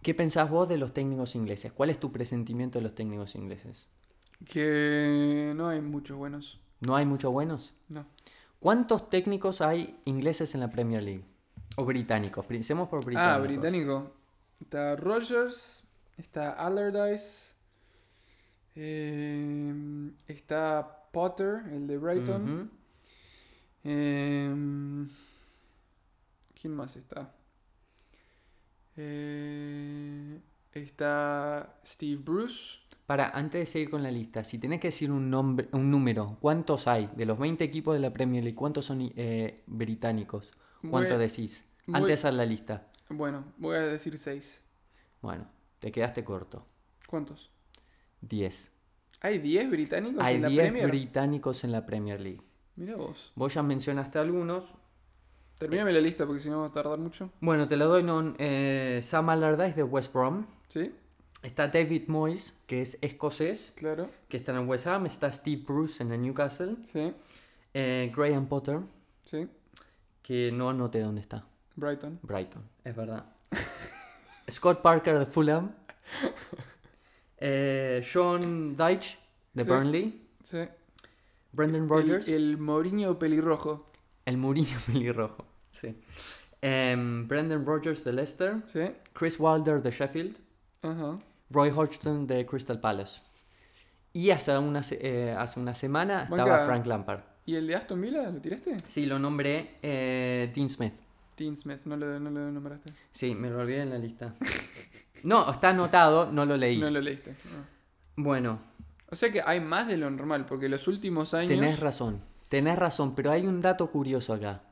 [0.02, 1.72] ¿Qué pensás vos de los técnicos ingleses?
[1.72, 3.86] ¿Cuál es tu presentimiento de los técnicos ingleses?
[4.44, 6.60] Que no hay muchos buenos.
[6.80, 7.72] ¿No hay muchos buenos?
[7.88, 8.06] No.
[8.60, 11.24] ¿Cuántos técnicos hay ingleses en la Premier League?
[11.76, 12.44] O británicos.
[12.44, 13.34] Pensemos por británicos.
[13.34, 14.12] Ah, británico.
[14.60, 15.84] Está Rogers,
[16.18, 17.54] está Allardyce,
[18.74, 22.70] eh, está Potter, el de Brighton.
[23.84, 25.06] Eh,
[26.60, 27.34] ¿Quién más está?
[28.96, 30.40] Eh,
[30.72, 32.78] está Steve Bruce.
[33.06, 36.38] Para, antes de seguir con la lista, si tenés que decir un nombre, un número,
[36.40, 37.10] ¿cuántos hay?
[37.14, 40.50] De los 20 equipos de la Premier League, ¿cuántos son eh, británicos?
[40.88, 41.64] ¿Cuántos Voy- decís?
[41.86, 42.86] voy- Antes de hacer la lista.
[43.10, 44.62] Bueno, voy a decir seis.
[45.20, 45.46] Bueno,
[45.80, 46.66] te quedaste corto.
[47.06, 47.50] ¿Cuántos?
[48.22, 48.70] 10.
[49.20, 50.88] ¿Hay 10 británicos Hay en la 10 Premier?
[50.88, 52.40] británicos en la Premier League.
[52.76, 53.32] Mira vos.
[53.34, 54.64] Vos ya mencionaste algunos.
[55.58, 57.30] Termíname la lista porque si no va a tardar mucho.
[57.40, 58.02] Bueno, te lo doy.
[58.02, 60.46] No, eh, Sam Allardyce de West Brom.
[60.68, 60.92] ¿Sí?
[61.42, 64.10] Está David Moyes, que es escocés, Claro.
[64.28, 65.06] que está en West Ham.
[65.06, 66.76] Está Steve Bruce en el Newcastle.
[66.92, 67.12] Sí.
[67.74, 68.80] Eh, Graham Potter,
[69.24, 69.48] Sí.
[70.22, 71.46] que no anoté dónde está.
[71.76, 72.18] Brighton.
[72.22, 73.24] Brighton, es verdad.
[74.50, 75.74] Scott Parker de Fulham.
[77.38, 79.18] Eh, Sean Dyche
[79.52, 79.68] de Sí.
[79.68, 80.28] Burnley.
[80.44, 80.58] Sí.
[81.52, 82.26] Brendan Rodgers.
[82.28, 83.90] El, el Mourinho pelirrojo.
[84.24, 85.44] El Murillo pelirrojo.
[85.72, 85.94] Sí.
[86.62, 88.62] Em, Brendan Rodgers de Leicester.
[88.66, 88.80] Sí.
[89.12, 90.36] Chris Wilder de Sheffield.
[90.82, 91.18] Ajá.
[91.50, 93.22] Roy Hodgson de Crystal Palace.
[94.12, 97.20] Y hace una, eh, hace una semana estaba Frank Lampard.
[97.46, 98.76] ¿Y el de Aston Villa lo tiraste?
[98.86, 100.94] Sí, lo nombré eh, Dean Smith.
[101.36, 102.92] Dean Smith, no lo, no lo nombraste.
[103.12, 104.34] Sí, me lo olvidé en la lista.
[105.24, 106.78] No, está anotado, no lo leí.
[106.78, 107.30] No lo leíste.
[108.16, 108.22] no.
[108.22, 108.60] Bueno,
[109.10, 111.48] O sea que hay más de lo normal, porque los últimos años.
[111.48, 112.20] tenés razón.
[112.54, 114.62] Tenés razón, pero hay un dato curioso acá.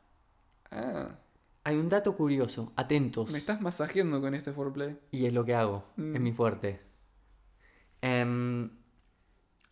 [0.70, 1.18] Ah,
[1.64, 2.72] Hay un dato curioso.
[2.76, 3.28] Atentos.
[3.32, 4.96] me estás masajeando con este foreplay.
[5.10, 5.82] Y es lo que hago.
[5.96, 6.14] Mm.
[6.14, 6.80] Es mi fuerte.
[8.00, 8.70] Em,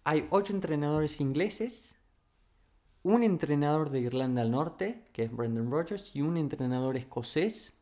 [0.03, 2.01] hay ocho entrenadores ingleses,
[3.05, 7.75] un entrenador de Irlanda del Norte, que es Brendan Rodgers, y un entrenador escocés,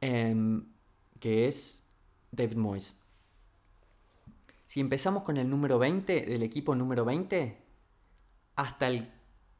[0.00, 0.64] em,
[1.18, 1.82] que es
[2.30, 2.94] David Moyes.
[4.66, 7.65] Si empezamos con el número 20, del equipo número 20,
[8.56, 9.08] hasta el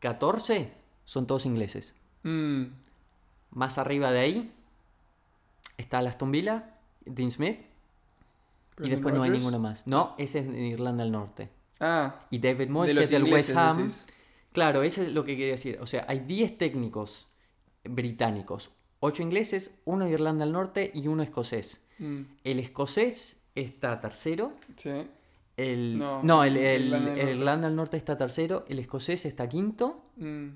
[0.01, 0.73] 14
[1.05, 1.95] son todos ingleses.
[2.23, 2.65] Mm,
[3.53, 4.53] Más arriba de ahí
[5.79, 7.61] está el Aston Villa, Dean Smith,
[8.83, 9.87] y después no hay ninguno más.
[9.87, 11.49] No, ese es en Irlanda del Norte.
[11.81, 13.77] Ah, Y David Moyes, de que es del West Ham.
[13.79, 14.05] decís.
[14.53, 15.79] Claro, eso es lo que quería decir.
[15.81, 17.29] O sea, hay 10 técnicos
[17.85, 21.81] británicos, 8 ingleses, uno de Irlanda del Norte y uno escocés.
[21.99, 24.53] Mm, El escocés está tercero.
[24.77, 24.91] sí.
[25.57, 27.33] El, No, no, el, el- Irlanda del el Norte.
[27.33, 28.65] Irlanda del Norte está tercero.
[28.69, 30.11] El escocés está quinto.
[30.17, 30.49] Mm.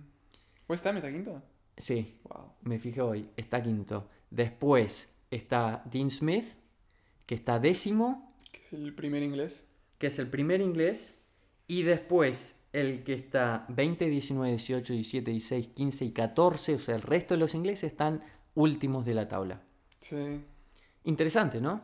[0.69, 1.43] ¿West Ham está quinto?
[1.77, 2.53] Sí, Wow.
[2.63, 3.29] me fijé hoy.
[3.37, 4.09] Está quinto.
[4.31, 6.45] Después está Dean Smith,
[7.27, 9.65] que está décimo, Que es el primer inglés.
[9.99, 11.17] que es el primer inglés.
[11.67, 16.75] Y después el que está 20, 19, 18, 17, 16, 15 y 14.
[16.75, 18.23] O sea, el resto de los ingleses están
[18.55, 19.63] últimos de la tabla.
[20.01, 20.43] Sí.
[21.05, 21.81] Interesante, ¿no?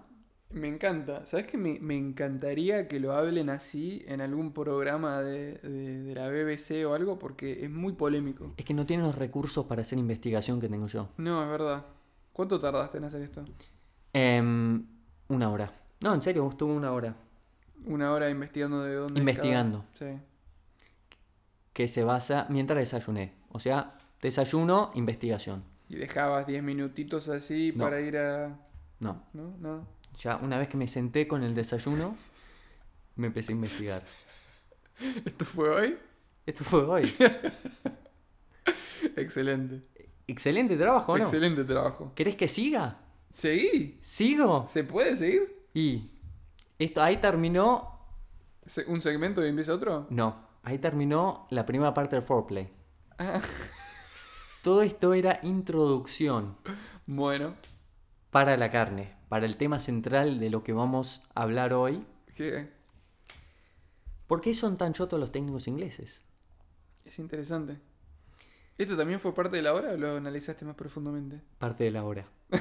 [0.51, 1.27] Me encanta.
[1.27, 6.15] ¿Sabes que me, me encantaría que lo hablen así en algún programa de, de- de
[6.15, 7.19] la BBC o algo?
[7.19, 8.53] Porque es muy polémico.
[8.57, 11.09] Es que no tienen los recursos para hacer investigación que tengo yo.
[11.19, 11.85] No, es verdad.
[12.33, 13.45] ¿Cuánto tardaste en hacer esto?
[14.13, 14.87] Em,
[15.29, 15.73] una hora.
[16.01, 17.17] No, en serio, estuve una hora.
[17.85, 19.15] Una hora investigando de dónde.
[19.15, 19.85] es Investigando.
[19.99, 20.19] cada- Sí.
[21.73, 23.35] Que se basa mientras desayuné.
[23.51, 25.65] O sea, desayuno, investigación.
[25.89, 27.85] Y dejabas 10 minutitos así No.
[27.85, 28.59] para ir a.
[29.01, 29.23] No.
[29.35, 29.55] ¿No?
[29.61, 29.87] No.
[30.19, 32.17] Ya una vez que me senté con el desayuno,
[33.17, 34.03] me empecé a investigar.
[35.25, 35.99] ¿Esto fue hoy?
[36.47, 37.15] Esto fue hoy.
[39.17, 39.83] Excelente.
[40.27, 41.25] Excelente trabajo, ¿no?
[41.25, 42.13] Excelente trabajo.
[42.15, 42.99] ¿Querés que siga?
[43.31, 43.99] ¿Seguí?
[44.03, 44.67] ¿Sigo?
[44.69, 45.67] ¿Se puede seguir?
[45.75, 46.11] Y
[46.79, 48.01] esto ahí terminó.
[48.89, 50.07] ¿Un segmento y empieza otro?
[50.11, 52.73] No, ahí terminó la primera parte del foreplay.
[53.19, 53.41] Ah,
[54.63, 56.57] Todo esto era introducción
[57.07, 57.55] bueno.
[58.31, 62.05] para la carne, para el tema central de lo que vamos a hablar hoy.
[62.35, 62.69] ¿Qué?
[64.27, 66.23] ¿Por qué son tan chotos los técnicos ingleses?
[67.05, 67.79] Es interesante.
[68.79, 71.41] ¿Esto también fue parte de la hora o lo analizaste más profundamente?
[71.59, 72.27] Parte de la hora.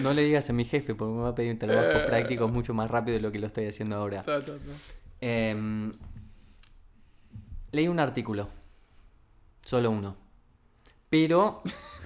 [0.00, 2.72] No le digas a mi jefe porque me va a pedir un trabajo práctico mucho
[2.72, 4.22] más rápido de lo que lo estoy haciendo ahora.
[4.22, 4.72] Ta, ta, ta.
[5.20, 5.92] Em,
[7.72, 8.48] leí un artículo.
[9.64, 10.16] Solo uno.
[11.08, 11.62] Pero.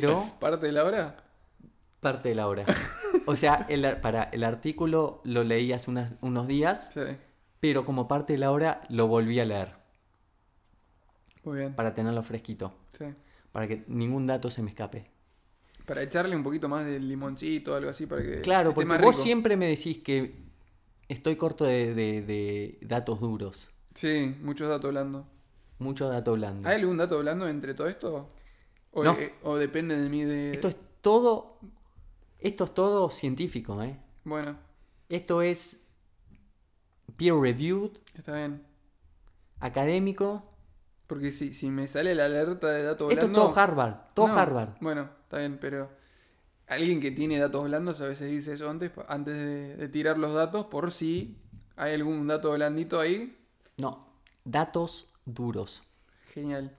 [0.00, 0.32] Pero.
[0.40, 1.16] ¿Parte de la hora?
[2.00, 2.64] Parte de la hora.
[3.26, 6.88] O sea, el, ar- para, el artículo lo leí hace unas- unos días.
[6.92, 7.00] Sí.
[7.60, 9.72] Pero como parte de la hora lo volví a leer.
[11.44, 11.74] Muy bien.
[11.74, 12.74] Para tenerlo fresquito.
[12.98, 13.06] Sí.
[13.52, 15.06] Para que ningún dato se me escape.
[15.86, 18.86] Para echarle un poquito más de limoncito o algo así para que Claro, esté porque
[18.88, 20.34] más vos siempre me decís que
[21.08, 23.70] estoy corto de, de- de datos duros.
[23.94, 25.26] Sí, muchos datos blando.
[25.78, 26.68] Mucho dato blando.
[26.68, 28.30] ¿Hay algún dato blando entre todo esto?
[28.94, 29.12] ¿O, No.
[29.14, 30.54] eh, o depende de mí de...?
[30.54, 31.58] Esto es todo.
[32.38, 33.98] Esto es todo científico, ¿eh?
[34.24, 34.56] Bueno,
[35.08, 35.80] Esto es
[37.16, 38.62] peer reviewed, está bien.
[39.60, 40.50] académico.
[41.06, 43.52] Porque si, si me sale la alerta de datos Esto es blandos...
[43.54, 44.70] todo Harvard, todo No, Harvard.
[44.80, 45.90] Bueno, está bien, pero
[46.66, 50.32] alguien que tiene datos blandos a veces dice eso antes, antes de, de tirar los
[50.34, 51.36] datos, por si
[51.76, 53.36] hay algún dato blandito ahí.
[53.76, 54.06] No,
[54.44, 55.82] datos duros.
[56.32, 56.78] Genial.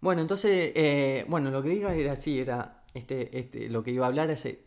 [0.00, 4.06] Bueno, entonces, eh, bueno, lo que diga era así, era este, este, lo que iba
[4.06, 4.64] a hablar se,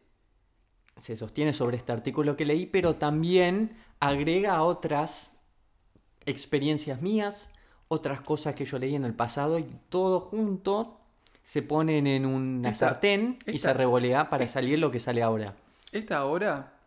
[0.98, 5.32] se sostiene sobre este artículo que leí, pero también agrega otras
[6.26, 7.50] experiencias mías,
[7.88, 11.00] otras cosas que yo leí en el pasado y todo junto
[11.44, 15.22] se ponen en una Esta- sartén y esta- se revolea para salir lo que sale
[15.24, 15.56] ahora.
[15.92, 16.80] Esta hora...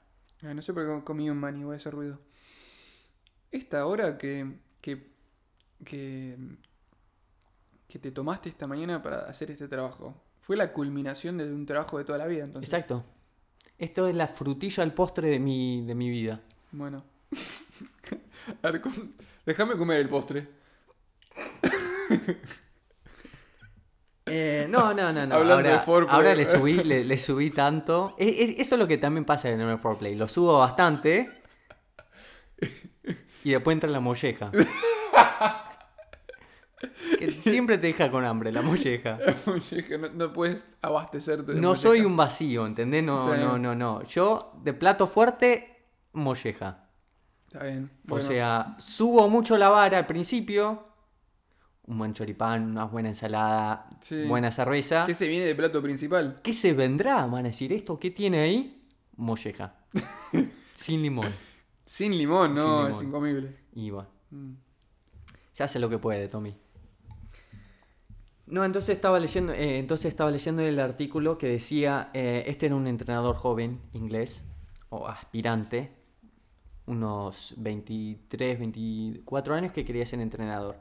[0.42, 2.18] ay, no sé por qué comí un mani, voy a hacer ruido.
[3.50, 5.11] Esta hora que, que,
[5.85, 6.37] que,
[7.96, 11.96] que te tomaste esta mañana para hacer este trabajo, fue la culminación de un trabajo
[11.96, 12.70] de toda la vida, entonces.
[12.70, 13.04] Exacto.
[13.78, 16.42] Esto es la frutilla al postre de mi, de mi vida.
[16.72, 16.98] Bueno.
[18.62, 18.82] A ver,
[19.46, 20.46] déjame comer el postre.
[24.28, 25.37] Eh, no, no, no, no.
[25.37, 26.16] Hablando ahora, de foreplay.
[26.16, 28.16] ahora le subí, le, le subí tanto.
[28.18, 30.16] E- e- eso es lo que también pasa en el foreplay.
[30.16, 31.30] Lo subo bastante.
[33.44, 34.50] Y después entra la molleja.
[37.18, 39.18] Que siempre te deja con hambre la molleja.
[39.46, 41.83] Molleja, no, no puedes abastecerte de No molleja.
[41.83, 43.03] soy un vacío, ¿entendés?
[43.05, 43.40] No, Sí.
[43.40, 44.03] no, no, no.
[44.05, 46.88] Yo, de plato fuerte, molleja.
[47.46, 47.90] Está bien.
[48.11, 50.85] O sea, subo mucho la vara al principio.
[51.87, 54.25] Un buen choripán, una buena ensalada, Sí.
[54.27, 55.05] buena cerveza.
[55.07, 56.40] ¿qué se viene de plato principal?
[56.42, 57.25] ¿Qué se vendrá?
[57.27, 58.88] Van a decir, ¿esto qué tiene ahí?
[59.16, 59.77] Molleja.
[60.75, 61.33] Sin limón.
[61.85, 62.90] Sin limón, Sin no, limón.
[62.90, 63.57] es incomible.
[63.75, 64.55] Y bueno, Mm.
[65.53, 66.57] se hace lo que puede, Tommy.
[68.46, 72.76] No, entonces estaba leyendo, eh, entonces estaba leyendo el artículo que decía, eh, este era
[72.76, 74.44] un entrenador joven inglés,
[74.88, 75.90] o aspirante,
[76.87, 80.76] unos 23, 24 años que quería ser entrenador.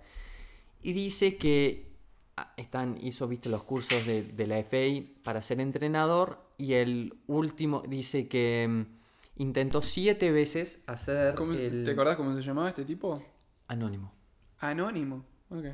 [0.83, 1.95] Y dice que
[2.37, 7.17] ah, están, hizo, viste, los cursos de, de la FA para ser entrenador y el
[7.25, 12.69] último dice que mm, intentó siete veces hacer ¿Cómo el ¿Te acordás cómo se llamaba
[12.69, 13.23] este tipo?
[13.67, 14.11] anónimo.
[14.59, 15.25] Anónimo.
[15.49, 15.65] Ok.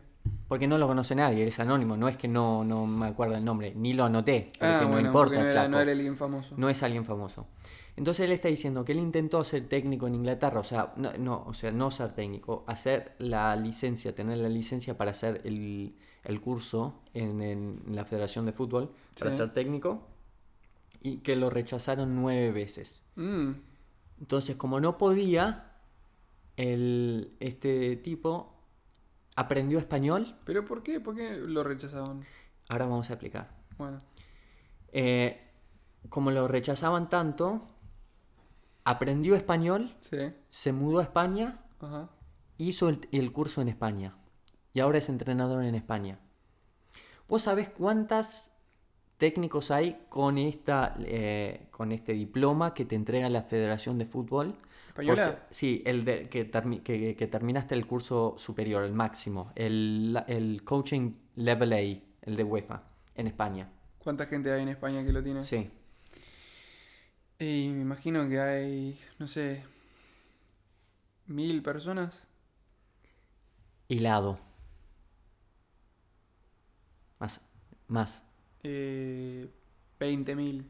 [0.48, 3.46] Porque no lo conoce nadie, es anónimo, no es que no, no me acuerdo el
[3.46, 6.56] nombre, ni lo anoté, porque Ah, no bueno, importa porque no era, no alguien famoso.
[6.58, 7.48] No es alguien famoso.
[7.96, 11.44] Entonces él está diciendo que él intentó ser técnico en Inglaterra, o sea, no, no,
[11.46, 16.42] o sea, no ser técnico, hacer la licencia, tener la licencia para hacer el, el
[16.42, 19.38] curso en, en la Federación de Fútbol, para Sí.
[19.38, 20.08] ser técnico,
[21.02, 23.02] y que lo rechazaron nueve veces.
[23.16, 23.52] Mm,
[24.20, 25.72] Entonces, como no podía,
[26.58, 28.51] el, este tipo
[29.36, 31.00] aprendió español, ¿Pero por qué?
[31.00, 32.24] ¿Por qué lo rechazaban?
[32.70, 33.50] ahora vamos a explicar.
[33.78, 33.98] Bueno.
[34.92, 35.42] Eh,
[36.10, 37.68] como lo rechazaban tanto,
[38.84, 40.18] aprendió español, Sí.
[40.50, 42.10] se mudó a España, Ajá.
[42.58, 44.16] hizo el, el curso en España
[44.74, 46.20] y ahora es entrenador en España.
[47.28, 48.52] ¿Vos sabés cuántas
[49.18, 54.56] técnicos hay con, esta, eh, con este diploma que te entrega la Federación de Fútbol?
[54.92, 55.26] ¿Española?
[55.40, 60.22] Porque- sí, el de- que, termi- que- que terminaste el curso superior, el máximo, el,
[60.28, 62.84] el Coaching Level A, el de UEFA,
[63.16, 63.70] en España.
[64.00, 65.44] ¿Cuánta gente hay en España que lo tiene?
[65.44, 65.70] Sí.
[67.40, 69.64] Y me imagino que hay, no sé,
[71.28, 72.28] mil personas.
[73.88, 74.40] Hilado.
[77.20, 77.40] Más.
[77.88, 78.22] Más.
[78.64, 79.48] Eh,
[80.00, 80.66] 20 mil.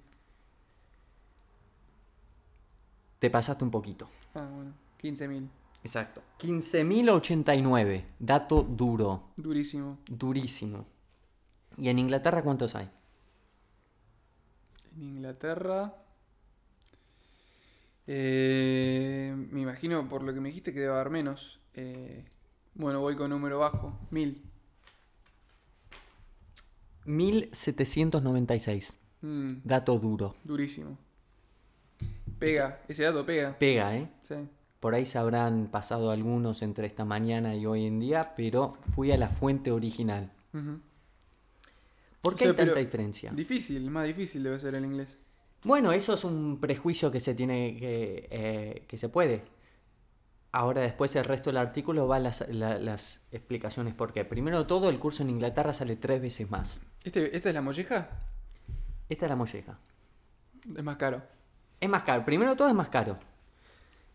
[3.22, 4.10] Te pasaste un poquito.
[4.34, 4.74] Ah, bueno.
[4.98, 5.48] 15 mil.
[5.84, 6.24] Exacto.
[6.40, 8.04] 15.089.
[8.18, 9.26] Dato duro.
[9.38, 10.00] Durísimo.
[10.08, 10.88] Durísimo.
[11.78, 12.90] ¿Y en Inglaterra cuántos hay?
[14.96, 15.94] En Inglaterra.
[18.08, 21.60] eh, me imagino, por lo que me dijiste, que debe haber menos.
[21.76, 22.26] Eh,
[22.74, 24.00] bueno, voy con número bajo.
[24.10, 24.42] Mil.
[27.06, 28.98] 1796.
[29.22, 30.36] Mm, Dato duro.
[30.44, 30.98] durísimo.
[32.42, 32.80] Pega.
[32.88, 33.58] Ese dato pega.
[33.58, 34.10] Pega, ¿eh?
[34.28, 34.36] Sí.
[34.80, 39.12] Por ahí se habrán pasado algunos entre esta mañana y hoy en día, pero fui
[39.12, 40.32] a la fuente original.
[42.22, 43.32] ¿Por O qué sea, hay tanta diferencia?
[43.32, 45.18] Difícil, más difícil debe ser el inglés.
[45.64, 49.44] Bueno, eso es un prejuicio que se tiene que, eh, que se puede.
[50.52, 54.26] Ahora después el resto del artículo va las, la- las explicaciones por qué.
[54.26, 56.80] Primero de todo, el curso en Inglaterra sale tres veces más.
[57.04, 58.10] Este, ¿Esta es la molleja?
[59.08, 59.80] Esta es la molleja.
[60.76, 61.22] Es más caro.
[61.82, 62.24] Es más caro.
[62.24, 63.18] Primero todo es más caro.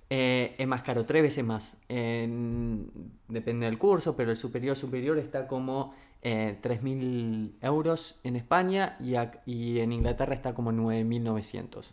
[0.08, 1.76] Eh, es más caro, tres veces más.
[1.88, 8.96] En- depende del curso, pero el superior superior está como eh, 3.000 euros en España
[9.00, 11.92] y, en Inglaterra está como 9.900.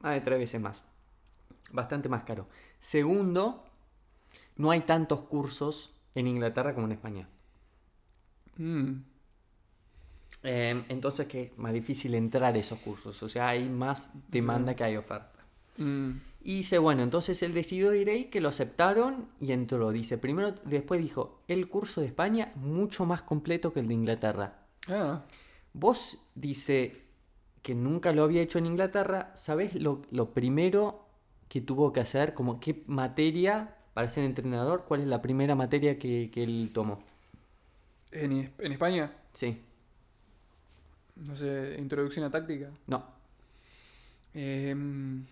[0.00, 0.82] Más tres veces más.
[1.72, 2.46] Bastante más caro.
[2.80, 3.64] Segundo,
[4.56, 7.28] no hay tantos cursos en Inglaterra como en España.
[8.58, 9.02] Mm,
[10.42, 13.22] Eh, entonces que es más difícil entrar a esos cursos.
[13.22, 15.44] O sea, hay más demanda que hay oferta.
[15.76, 16.10] mm.
[16.44, 19.92] Y dice, bueno, entonces él decidió ir ahí, que lo aceptaron y entró.
[19.92, 24.66] Dice, primero, después dijo, el curso de España mucho más completo que el de Inglaterra.
[24.88, 25.22] Ah,
[25.72, 27.02] Vos, dice,
[27.62, 31.06] que nunca lo había hecho en Inglaterra, ¿sabés lo, lo primero
[31.48, 32.34] que tuvo que hacer?
[32.34, 37.04] Como qué materia para ser entrenador, ¿cuál es la primera materia que, que él tomó?
[38.12, 39.12] ¿En, en España?
[39.34, 39.60] Sí,
[41.16, 42.70] No sé, introducción a táctica.
[42.86, 43.04] no,
[44.34, 45.26] Em,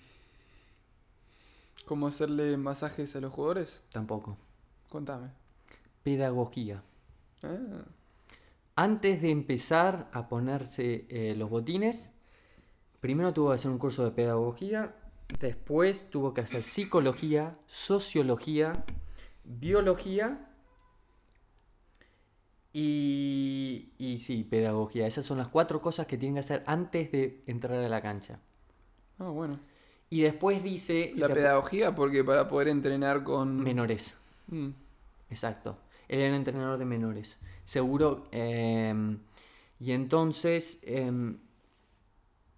[1.86, 3.80] ¿Cómo hacerle masajes a los jugadores?
[3.92, 4.36] tampoco.
[4.90, 5.28] Contame.
[6.02, 6.82] Pedagogía.
[7.42, 7.84] Ah,
[8.76, 12.10] Antes de empezar a ponerse eh, los botines,
[13.00, 14.94] primero tuvo que hacer un curso de pedagogía,
[15.40, 18.84] después tuvo que hacer psicología, sociología,
[19.44, 20.49] biología
[22.72, 25.06] y, y sí, pedagogía.
[25.06, 28.40] Esas son las cuatro cosas que tienen que hacer antes de entrar a la cancha.
[29.18, 29.58] ah, bueno.
[30.08, 31.12] Y después dice...
[31.16, 33.62] La pedagogía, porque para poder entrenar con...
[33.62, 34.16] Menores.
[34.48, 34.70] Mm,
[35.30, 35.78] Exacto.
[36.08, 37.36] Él era entrenador de menores.
[37.64, 38.26] Seguro.
[38.32, 39.18] em,
[39.78, 40.80] y entonces.
[40.82, 41.38] em,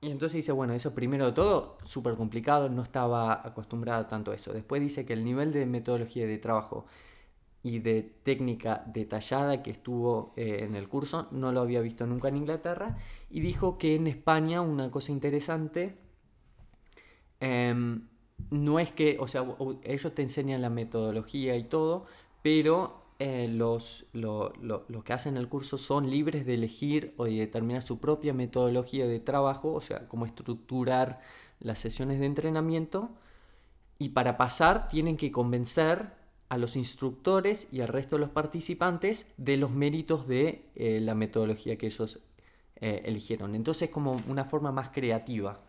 [0.01, 4.33] y entonces dice, bueno, eso primero de todo, súper complicado, no estaba acostumbrado a tanto
[4.33, 4.53] eso.
[4.53, 6.87] Después dice que el nivel de metodología de trabajo
[7.63, 12.29] y de técnica detallada que estuvo eh, en el curso no lo había visto nunca
[12.29, 12.97] en Inglaterra.
[13.31, 15.97] Y dijo que en España una cosa interesante
[17.41, 18.09] em,
[18.51, 19.45] no es que, o sea,
[19.85, 22.07] ellos te enseñan la metodología y todo,
[22.43, 27.25] pero eh, los, lo, lo- los que hacen el curso son libres de elegir o
[27.25, 31.21] de determinar su propia metodología de trabajo, o sea, cómo estructurar
[31.61, 33.11] las sesiones de entrenamiento.
[33.99, 36.13] y para pasar tienen que convencer
[36.53, 40.47] a los instructores y al resto de los participantes de los méritos de
[40.77, 42.21] eh, la metodología que ellos
[42.77, 43.55] eh, eligieron.
[43.55, 45.61] Entonces como una forma más creativa.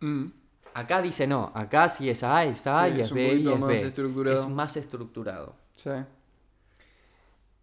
[0.00, 0.26] Mm.
[0.74, 3.34] Acá dice no, acá si es A es A Sí, y es es un B
[3.36, 3.82] y es más B.
[3.82, 4.42] estructurado.
[4.42, 5.56] Es más estructurado.
[5.76, 5.90] Sí.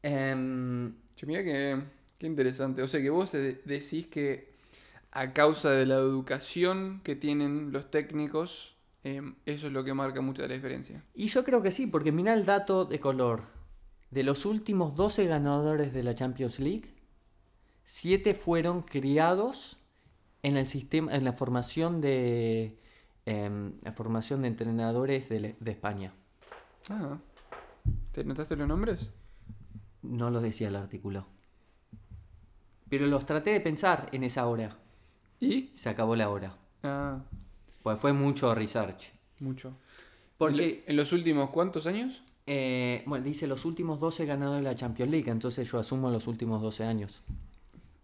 [0.04, 1.84] Em, Che, mira que,
[2.18, 2.82] qué interesante.
[2.82, 4.52] O sea que vos de- decís que
[5.12, 10.22] a causa de la educación que tienen los técnicos, em, eso es lo que marca
[10.22, 11.04] mucho la diferencia.
[11.14, 13.44] y yo creo que sí, porque mira el dato de color.
[14.10, 16.94] De los últimos 12 ganadores de la Champions League,
[17.86, 19.78] 7 fueron criados
[20.44, 22.78] en el sistema, en la formación de
[23.26, 26.14] em, la formación de entrenadores de, de España.
[26.90, 27.20] Ah.
[28.12, 29.12] ¿Te notaste los nombres?
[30.02, 31.28] No lo decía el artículo.
[32.90, 34.78] Pero los traté de pensar en esa hora.
[35.40, 35.72] ¿Y?
[35.76, 36.58] Se acabó la hora.
[36.84, 37.22] Ah,
[37.84, 39.12] Pues fue mucho research.
[39.40, 39.76] mucho.
[40.38, 42.22] Porque, ¿En los últimos cuántos años?
[42.48, 46.28] eh, bueno, dice los últimos 12 ganadores de la Champions League, entonces yo asumo los
[46.28, 47.22] últimos 12 años.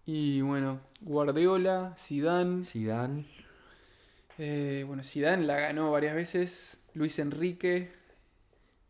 [0.05, 2.63] Y bueno, Guardiola, Zidane.
[2.63, 3.25] Zidane,
[4.37, 6.77] eh, bueno, Zidane la ganó varias veces.
[6.93, 7.91] Luis Enrique.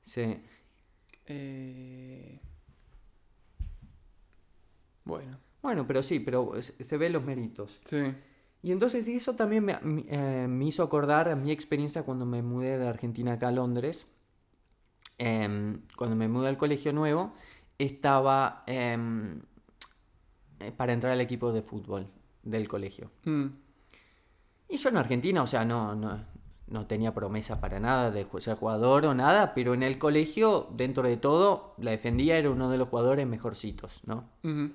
[0.04, 0.38] sí.
[1.26, 2.40] eh,
[5.06, 7.80] Bueno, Bueno, pero sí, pero se se ven los méritos.
[7.86, 8.14] sí.
[8.68, 12.42] Y entonces eso también me, me, eh, me hizo acordar a mi experiencia cuando me
[12.42, 14.08] mudé de Argentina acá a Londres.
[15.18, 17.32] Em, cuando me mudé al colegio nuevo,
[17.78, 19.40] estaba em,
[20.60, 22.08] eh, para entrar al equipo de fútbol
[22.44, 23.10] del colegio.
[23.24, 23.46] Mm,
[24.68, 26.26] Y yo en Argentina, o sea, no, no,
[26.68, 31.04] no tenía promesa para nada de ser jugador o nada, pero en el colegio, dentro
[31.04, 34.26] de todo, la defendía, era uno de los jugadores mejorcitos, ¿no?
[34.44, 34.72] ujú.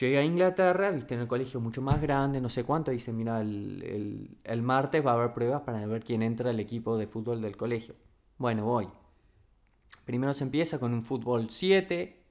[0.00, 3.40] Llegué a Inglaterra, viste, en el colegio mucho más grande, no sé cuánto, dice, mira,
[3.40, 7.06] el, el- el martes va a haber pruebas para ver quién entra al equipo de
[7.06, 7.94] fútbol del colegio.
[8.38, 8.88] Bueno, voy.
[10.04, 12.22] Primero se empieza con un fútbol 7,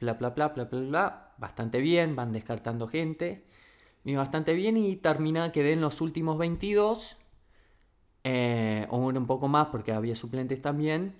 [0.00, 3.44] bla, bla, bla, bla, bla, bla, bastante bien, van descartando gente,
[4.04, 7.16] y bastante bien y termina, quedé en los últimos 22,
[8.24, 11.16] eh, o un poco más porque había suplentes también,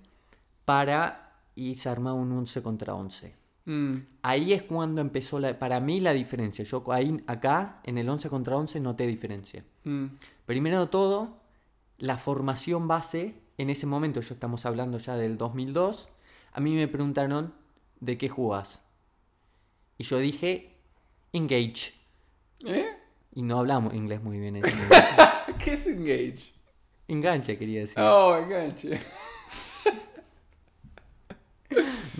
[0.65, 3.35] para, y se arma un 11 contra 11.
[3.65, 6.65] Mm, Ahí es cuando empezó la, para mí la diferencia.
[6.65, 9.63] Yo ahí, acá, en el 11 contra 11, noté diferencia.
[9.83, 10.05] mm.
[10.45, 11.37] Primero de todo,
[11.97, 16.09] la formación base, en ese momento, yo estamos hablando ya del 2002,
[16.53, 17.53] a mí me preguntaron,
[17.99, 18.81] ¿de qué jugás?
[19.97, 20.75] Y yo dije,
[21.31, 21.93] engage.
[22.65, 22.87] ¿Eh?
[23.33, 24.63] Y no hablamos inglés muy bien en.
[25.63, 26.53] ¿Qué es engage?
[27.07, 27.99] Enganche, quería decir.
[27.99, 28.99] Oh, enganche.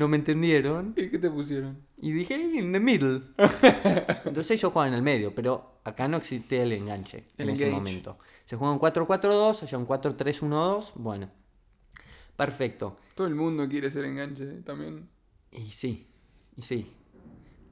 [0.02, 0.95] No me entendieron.
[0.97, 1.78] ¿Y qué te pusieron?
[1.99, 3.22] Y dije, in the middle.
[4.26, 7.70] Entonces yo jugaba en el medio, pero acá no existía el enganche El en ese
[7.70, 8.18] momento.
[8.45, 11.30] Se juega un 4-4-2, allá un 4-3-1-2, bueno.
[12.36, 12.97] Perfecto.
[13.14, 14.62] Todo el mundo quiere ser enganche ¿eh?
[14.66, 15.08] también.
[15.52, 16.08] Y sí,
[16.58, 16.91] y sí.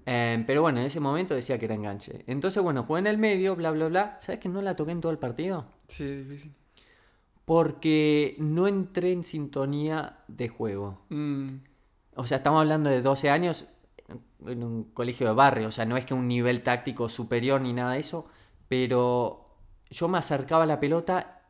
[0.05, 2.25] Eh, pero bueno, en ese momento decía que era enganche.
[2.27, 4.19] Entonces, bueno, jugué en el medio, bla, bla, bla.
[4.21, 5.65] ¿Sabes que no la toqué en todo el partido?
[5.87, 6.53] Sí, es difícil.
[7.45, 11.01] Porque no entré en sintonía de juego.
[11.09, 11.68] Mm,
[12.19, 13.65] O sea, estamos hablando de 12 años
[14.45, 17.73] en un colegio de barrio, o sea, no es que un nivel táctico superior ni
[17.73, 18.25] nada de eso,
[18.67, 19.47] pero
[19.89, 21.41] yo me acercaba a la pelota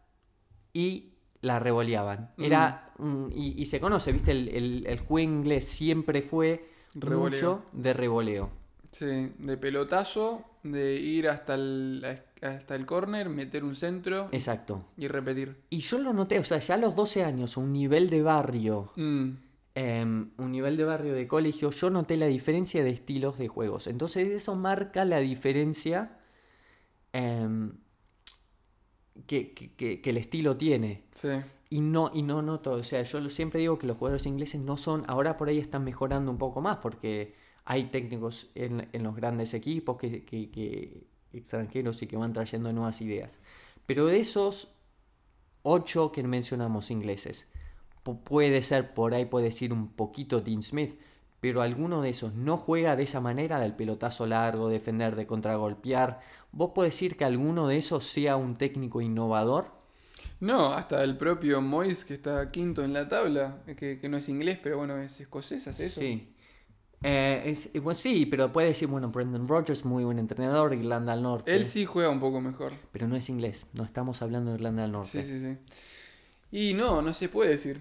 [0.74, 2.32] y la revoleaban.
[2.38, 7.30] Era, un- y, y se conoce, viste, el, el, el juego inglés siempre fue Revoleo.
[7.30, 8.50] mucho de revoleo.
[8.92, 12.06] sí, de pelotazo, de ir hasta el,
[12.42, 14.84] hasta el corner, meter un centro Exacto.
[14.98, 15.56] y repetir.
[15.70, 18.92] Y yo lo noté, o sea, ya a los 12 años, un nivel de barrio,
[18.98, 19.30] Mm,
[19.76, 23.88] em, un nivel de barrio de colegio, yo noté la diferencia de estilos de juegos.
[23.88, 26.20] Entonces eso marca la diferencia
[27.14, 27.74] em,
[29.28, 31.04] que, que- el estilo tiene.
[31.14, 31.30] sí.
[31.72, 34.76] Y no, y no noto, o sea, yo siempre digo que los jugadores ingleses no
[34.78, 39.16] son, ahora por ahí están mejorando un poco más, porque hay técnicos en, en los
[39.16, 41.04] grandes equipos que, que-
[41.34, 43.38] extranjeros y que van trayendo nuevas ideas.
[43.86, 44.70] Pero de esos
[45.64, 47.46] ocho que mencionamos ingleses,
[48.04, 51.00] puede ser por ahí, puede decir un poquito Dean Smith,
[51.40, 56.20] pero alguno de esos no juega de esa manera, del pelotazo largo, defender, de contragolpear.
[56.52, 59.68] ¿Vos podés decir que alguno de esos sea un técnico innovador?
[60.42, 64.28] No, hasta el propio Moyes, que está quinto en la tabla, que, que no es
[64.30, 66.02] inglés, pero bueno, es escocés, hace eso.
[66.02, 66.34] Sí.
[67.02, 71.14] Eh, es- eh, bueno, sí, pero puede decir, bueno, Brendan Rodgers, muy buen entrenador, Irlanda
[71.14, 71.56] del Norte.
[71.56, 72.74] Él sí juega un poco mejor.
[72.92, 75.24] Pero no es inglés, no estamos hablando de Irlanda del Norte.
[75.24, 75.58] Sí, sí, sí.
[76.52, 77.80] Y no, no se puede decir.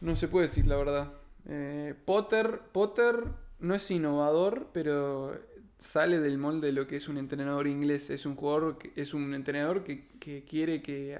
[0.00, 1.12] No se puede decir la verdad.
[1.46, 3.16] Eh, Potter, Potter
[3.60, 5.38] no es innovador, pero
[5.78, 8.10] sale del molde de lo que es un entrenador inglés.
[8.10, 11.18] Es un jugador, que- es un entrenador que, que quiere que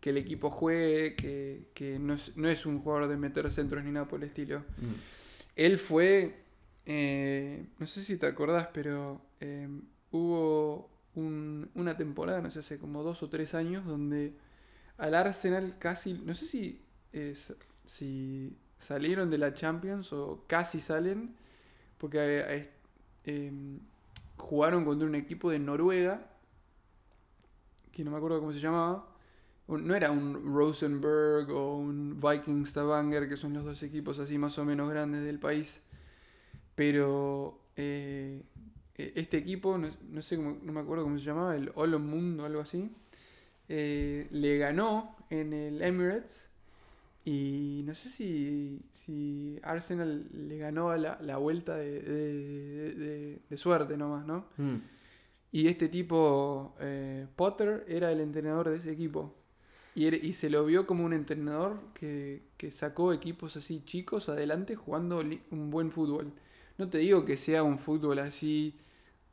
[0.00, 3.84] que el equipo juegue, que, que no, es, no es un jugador de meter centros
[3.84, 4.60] ni nada por el estilo.
[4.78, 4.94] Mm.
[5.56, 6.36] Él fue,
[6.86, 9.68] eh, no sé si te acordás, pero eh,
[10.10, 14.32] hubo un- una temporada, no sé, hace como dos o tres años, donde
[15.00, 16.84] al Arsenal casi, no sé si,
[17.84, 21.34] si salieron de la Champions o casi salen,
[21.98, 22.70] porque eh,
[23.24, 23.52] eh,
[24.36, 26.30] jugaron contra un equipo de Noruega,
[27.92, 29.06] que no me acuerdo cómo se llamaba.
[29.68, 34.58] No era un Rosenberg o un Viking Stavanger, que son los dos equipos así más
[34.58, 35.80] o menos grandes del país.
[36.74, 38.42] Pero eh,
[38.96, 42.40] eh, este equipo, no, no sé cómo, no me acuerdo cómo se llamaba, el Olomund
[42.40, 42.90] o algo así,
[43.72, 46.48] eh, le ganó en el Emirates.
[47.24, 53.56] Y no sé si, si Arsenal le ganó la, la vuelta de, de- de- de
[53.56, 54.46] suerte nomás, ¿no?
[54.56, 54.76] Mm.
[55.52, 59.34] Y este tipo, eh, Potter, era el entrenador de ese equipo.
[59.94, 64.28] Y, era- y se lo vio como un entrenador que, que sacó equipos así chicos
[64.28, 66.32] adelante jugando un buen fútbol.
[66.78, 68.78] No te digo que sea un fútbol así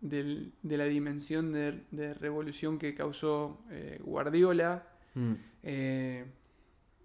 [0.01, 5.33] del- de la dimensión de, de revolución que causó eh, Guardiola, Mm.
[5.63, 6.25] eh,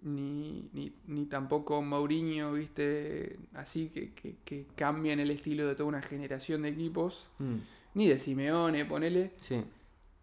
[0.03, 5.89] ni, ni, ni tampoco Mourinho, viste, así que, que, que cambian el estilo de toda
[5.89, 7.55] una generación de equipos Mm.
[7.95, 9.63] ni de Simeone, ponele, Sí.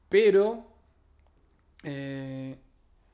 [0.09, 0.67] pero
[1.83, 2.57] eh,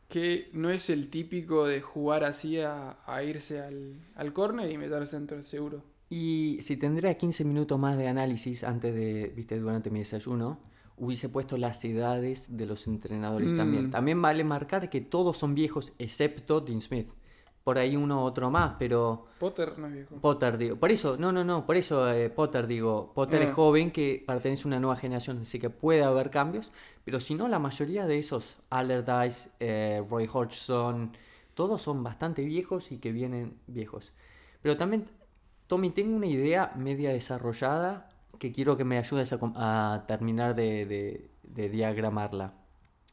[0.08, 4.78] que no es el típico de jugar así a, a irse al, al córner y
[4.78, 5.82] meter centro seguro.
[6.08, 10.58] Y si tendría 15 minutos más de análisis antes de, viste, durante mi desayuno,
[10.98, 13.56] hubiese puesto las edades de los entrenadores Mm.
[13.56, 13.90] también.
[13.90, 17.08] También vale marcar que todos son viejos excepto Dean Smith.
[17.64, 20.14] Por ahí uno otro más, pero Potter no es viejo.
[20.20, 20.76] Potter digo.
[20.76, 23.10] Por eso, no, no, no, por eso eh, Potter digo.
[23.12, 23.46] Potter Ah.
[23.46, 26.70] es joven que pertenece a una nueva generación, así que puede haber cambios.
[27.04, 31.10] Pero si no, la mayoría de esos, Allardyce, eh, Roy Hodgson,
[31.54, 34.12] todos son bastante viejos y que vienen viejos.
[34.62, 35.08] Pero también,
[35.66, 38.08] Tommy, tengo una idea media desarrollada
[38.38, 42.52] que quiero que me ayudes a, terminar de, de- de diagramarla.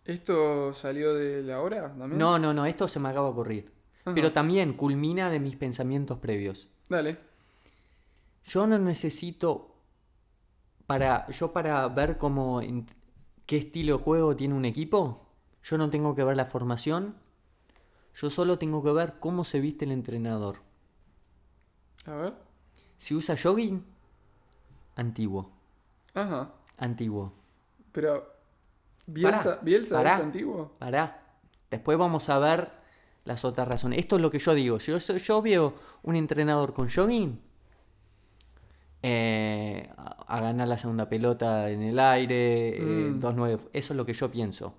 [0.05, 2.17] ¿Esto salió de la hora también?
[2.17, 3.71] No, no, no, esto se me acaba de ocurrir.
[4.03, 4.13] Ajá.
[4.13, 6.67] Pero también culmina de mis pensamientos previos.
[6.89, 7.17] Dale.
[8.45, 9.69] Yo no necesito
[10.85, 12.85] para yo para ver cómo en-
[13.45, 15.25] qué estilo de juego tiene un equipo,
[15.63, 17.15] yo no tengo que ver la formación.
[18.15, 20.57] Yo solo tengo que ver cómo se viste el entrenador.
[22.05, 22.33] A ver.
[22.97, 23.83] Si usa jogging,
[24.95, 25.49] antiguo,
[26.13, 26.51] Ajá.
[26.77, 27.33] antiguo.
[27.91, 28.31] Pero.
[29.05, 30.15] ¿Bielsa, Pará, Bielsa pará.
[30.17, 30.71] es antiguo?
[30.79, 31.23] Pará.
[31.69, 32.71] Después vamos a ver
[33.25, 33.99] las otras razones.
[33.99, 34.77] Esto es lo que yo digo.
[34.77, 35.73] Yo, yo, yo veo
[36.03, 37.41] un entrenador con jogging
[39.01, 43.19] eh, a, a ganar la segunda pelota en el aire, eh, Mm.
[43.21, 43.59] 2-9.
[43.73, 44.75] Eso es lo que yo pienso.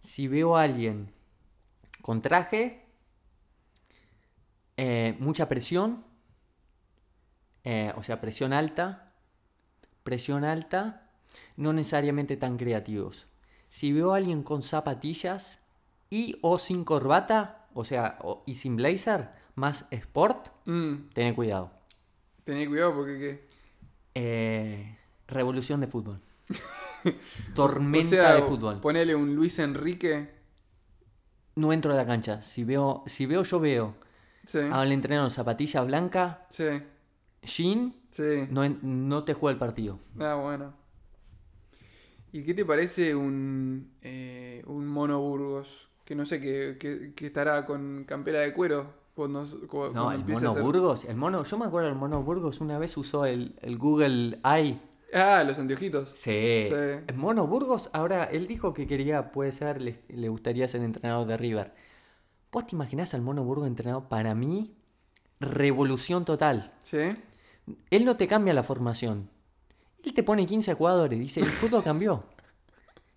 [0.00, 1.12] Si veo a alguien
[2.02, 2.84] con traje,
[4.76, 6.04] eh, mucha presión,
[7.64, 9.12] eh, o sea, presión alta,
[10.02, 11.10] presión alta,
[11.56, 13.26] no necesariamente tan creativos.
[13.68, 15.60] Si veo a alguien con zapatillas
[16.08, 21.70] y o sin corbata, o sea, o- y sin blazer, más sport, Mm, ten cuidado.
[22.44, 23.48] Tené cuidado porque qué.
[24.14, 24.98] Eh,
[25.28, 26.20] revolución de fútbol.
[27.04, 28.80] O Tormenta sea, de fútbol.
[28.80, 30.34] ponele un Luis Enrique.
[31.56, 32.42] No entro a la cancha.
[32.42, 33.94] Si veo, si veo yo veo
[34.46, 34.58] Sí.
[34.70, 36.82] al entrenador zapatilla blanca, Sí.
[37.42, 38.46] Jean, Sí.
[38.50, 39.98] no, no te juega el partido.
[40.18, 40.74] Ah, bueno.
[42.32, 45.88] ¿Y qué te parece un, eh, un mono Burgos?
[46.04, 50.12] Que no sé, que, que- que estará con campera de cuero cuando, cu- cuando No,
[50.12, 53.26] el mono hacer- Burgos, el mono, yo me acuerdo del mono Burgos una vez usó
[53.26, 54.80] el, el Google Eye.
[55.12, 56.10] Ah, los anteojitos.
[56.14, 56.64] Sí.
[56.68, 56.74] Sí.
[57.06, 61.26] El mono Burgos, ahora él dijo que quería, puede ser, le, le gustaría ser entrenador
[61.26, 61.74] de River.
[62.52, 64.08] ¿Vos te imaginás al mono Burgos entrenado?
[64.08, 64.76] Para mí,
[65.40, 66.72] revolución total.
[66.82, 66.98] ¿Sí?
[67.90, 69.28] Él no te cambia la formación.
[70.04, 71.18] Él te pone 15 jugadores.
[71.18, 72.24] Dice, el fútbol cambió.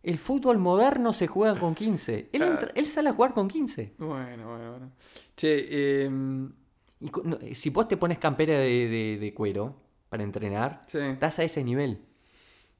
[0.04, 2.30] El fútbol moderno se juega con 15.
[2.34, 3.94] Él, entra- él sale a jugar con 15.
[3.98, 4.92] Bueno, bueno, bueno.
[5.36, 6.52] Che, em,
[7.00, 9.76] Y co- no, si vos te pones campera de, de- de cuero
[10.10, 12.00] para entrenar, sí, estás a ese nivel.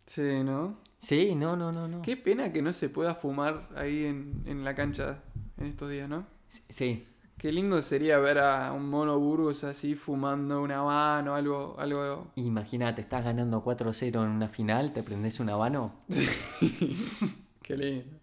[0.06, 0.78] sí, ¿no?
[1.00, 2.02] Sí, no, no, no, no.
[2.02, 5.22] Qué pena que no se pueda fumar ahí en, en la cancha
[5.58, 6.26] en estos días, ¿no?
[6.70, 7.06] Sí.
[7.44, 12.32] Qué lindo sería ver a un mono Burgos así fumando una habano, algo, algo.
[12.38, 16.00] Imagínate, estás ganando 4-0 en una final, te prendes un habano.
[17.62, 18.18] Qué lindo.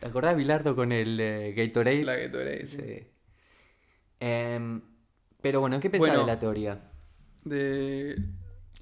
[0.00, 2.02] ¿Te acordás, Bilardo, con el eh, Gatorade?
[2.02, 2.70] La eres.
[2.70, 2.78] sí.
[2.78, 3.06] Sí.
[4.18, 4.82] Em,
[5.40, 6.26] pero bueno, ¿qué pensás Bueno.
[6.26, 6.90] de la teoría?
[7.44, 8.16] De...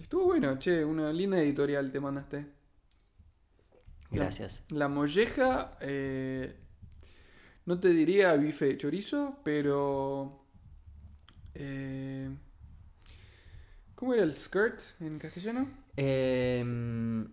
[0.00, 2.46] Estuvo bueno, che, una linda editorial te mandaste.
[4.10, 4.60] Gracias.
[4.70, 6.61] La molleja, eh,
[7.66, 10.44] No te diría bife de chorizo, pero.
[11.54, 12.28] eh,
[13.94, 15.68] ¿Cómo era el skirt en castellano?
[15.96, 17.24] Em,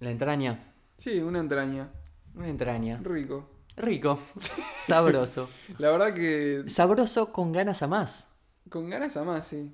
[0.00, 0.72] la entraña.
[0.96, 1.90] Sí, una entraña.
[2.34, 3.00] Una entraña.
[3.02, 3.50] Rico.
[3.76, 4.18] Rico.
[4.38, 5.48] Sabroso.
[5.78, 8.26] La verdad que Sabroso con ganas a más.
[8.68, 9.72] con ganas a más, sí.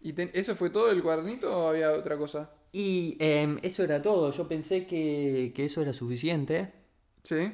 [0.00, 2.50] ¿Y ten- eso fue todo el cuadernito o había otra cosa?
[2.72, 4.32] Y em, eso era todo.
[4.32, 6.72] Yo pensé que, que eso era suficiente.
[7.22, 7.52] Sí.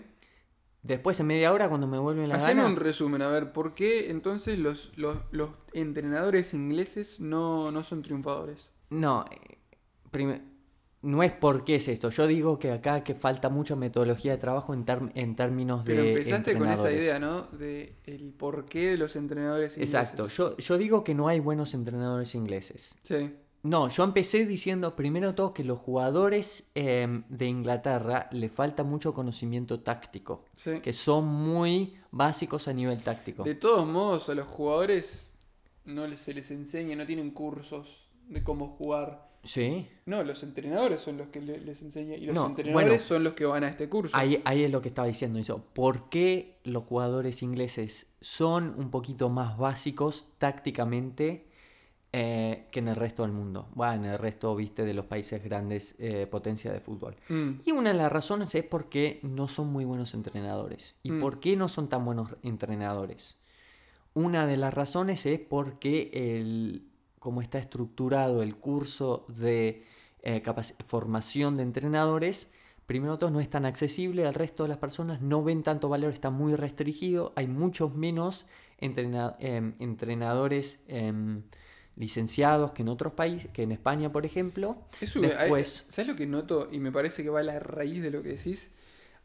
[0.89, 2.67] Después, en media hora, cuando me vuelven la Haceme gana.
[2.67, 8.03] un resumen, a ver, ¿por qué entonces los, los, los entrenadores ingleses no, no son
[8.03, 8.71] triunfadores?
[8.89, 10.41] No, eh,
[11.03, 12.09] no es por qué es esto.
[12.09, 14.87] Yo digo que acá que falta mucha metodología de trabajo en,
[15.37, 17.43] términos Pero de empezaste con esa idea, ¿no?
[17.43, 19.95] De el porqué de los entrenadores ingleses.
[19.95, 20.29] Exacto.
[20.29, 22.95] Yo, yo digo que no hay buenos entrenadores ingleses.
[23.03, 23.31] Sí.
[23.65, 29.13] No, yo empecé diciendo primero todo que los jugadores em, de Inglaterra le falta mucho
[29.15, 30.81] conocimiento táctico, Sí.
[30.81, 33.43] que son muy básicos a nivel táctico.
[33.43, 35.33] De todos modos, a los jugadores
[35.85, 39.27] no se les enseña, no tienen cursos de cómo jugar.
[39.45, 43.03] Sí, No, los entrenadores son los que le- les enseñan y los No, entrenadores bueno.
[43.03, 44.17] son los que van a este curso.
[44.17, 45.65] ahí, ahí es lo que estaba diciendo eso.
[45.75, 51.48] ¿Por qué los jugadores ingleses son un poquito más básicos tácticamente
[52.13, 53.69] eh, que en el resto del mundo?
[53.75, 57.17] Bueno, en el resto, viste, de los países grandes eh, potencia de fútbol.
[57.29, 60.95] Mm, Y una de las razones es porque no son muy buenos entrenadores.
[61.03, 61.21] ¿Y Mm.
[61.21, 63.37] por qué no son tan buenos entrenadores?
[64.15, 66.89] Una de las razones es porque el,
[67.19, 69.85] como está estructurado el curso de
[70.23, 70.43] eh,
[70.87, 72.49] formación de entrenadores,
[72.87, 75.89] primero de todo no es tan accesible al resto de las personas, no ven tanto
[75.89, 78.47] valor, está muy restringido, hay muchos menos
[78.81, 81.43] entrena- em, entrenadores em,
[81.99, 84.79] licenciados que en otros países, que en España, por ejemplo.
[85.01, 86.69] Eso, Después- hay- ¿Sabes lo que noto?
[86.73, 88.71] Y me parece que va a la raíz de lo que decís.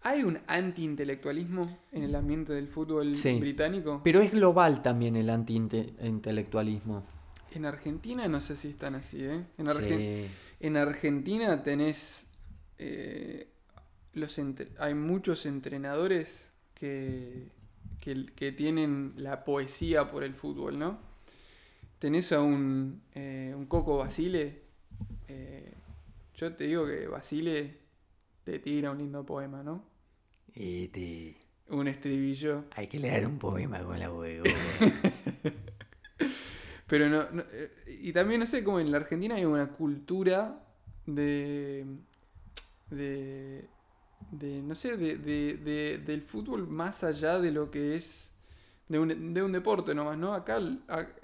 [0.02, 3.40] Hay un anti-intelectualismo en el ambiente del fútbol Sí.
[3.40, 4.02] británico.
[4.04, 7.06] Pero es global también el anti-intelectualismo.
[7.52, 9.46] En Argentina no sé si están así, ¿eh?
[9.58, 10.32] En, Arge- Sí.
[10.60, 12.28] en Argentina tenés...
[12.80, 13.48] eh,
[14.14, 14.40] los
[14.80, 17.48] hay muchos entrenadores que,
[18.00, 21.00] que, que tienen la poesía por el fútbol, ¿no?
[22.04, 24.64] Tenés a un, eh, un Coco Basile.
[25.30, 25.74] eh,
[26.36, 27.78] yo te digo que Basile
[28.44, 29.86] te tira un lindo poema, ¿no?
[30.54, 31.38] Este,
[31.70, 32.66] Un estribillo.
[32.76, 34.44] hay que leer un poema con la huevo.
[36.88, 40.62] Pero no, no, eh, y también no sé cómo en la Argentina hay una cultura
[41.06, 41.86] de
[42.90, 43.70] de,
[44.30, 48.33] de no sé, de, de- de- del fútbol más allá de lo que es
[48.88, 50.34] de un, de un deporte nomás, ¿no?
[50.34, 50.60] Acá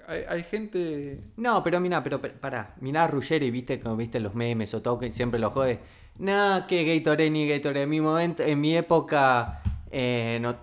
[0.06, 1.20] hay, hay gente...
[1.36, 4.82] No, pero mira, pero pe- pará, mirá a Ruggeri, viste como viste los memes o
[4.82, 5.80] todo siempre lo jode.
[6.18, 7.82] No, que Gatorade ni Gatorade.
[7.84, 10.56] En mi momento, en mi época, eh, no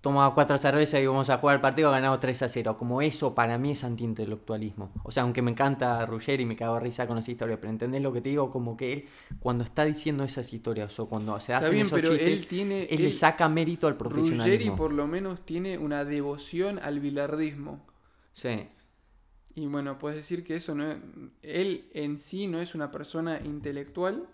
[0.00, 2.76] tomaba cuatro cervezas y íbamos a jugar el partido, ganamos 3 a 0.
[2.76, 4.92] Como eso para mí es antiintelectualismo.
[5.02, 7.70] O sea, aunque me encanta Ruggeri y me cago de risa con esa historia, pero
[7.70, 8.50] ¿entendés lo que te digo?
[8.50, 9.08] Como que él,
[9.40, 12.84] cuando está diciendo esas historias o cuando se bien, esos pero chistes, él tiene...
[12.84, 14.76] él le saca mérito al Ruggeri profesionalismo.
[14.76, 17.86] por lo menos tiene una devoción al bilardismo.
[18.32, 18.68] Sí.
[19.54, 20.96] Y bueno, puedes decir que eso no es,
[21.42, 24.28] él en sí no es una persona intelectual,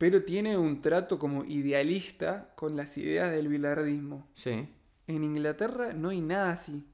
[0.00, 4.26] pero tiene un trato como idealista con las ideas del bilardismo.
[4.32, 4.66] Sí.
[5.06, 6.86] En Inglaterra no hay nada así.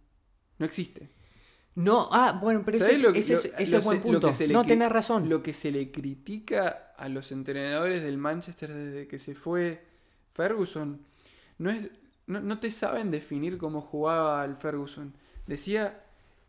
[0.58, 1.08] No existe.
[1.76, 3.84] No, ah, bueno, pero ese, ¿Sabés es- lo que- ese es, lo- ese lo es
[3.84, 4.26] buen punto.
[4.26, 5.28] que se le No, tenés razón.
[5.28, 9.84] Lo que se le critica a los entrenadores del Manchester desde que se fue
[10.34, 11.00] Ferguson
[11.58, 11.88] no es
[12.26, 15.14] no, no te saben definir cómo jugaba el Ferguson.
[15.46, 16.02] Decía,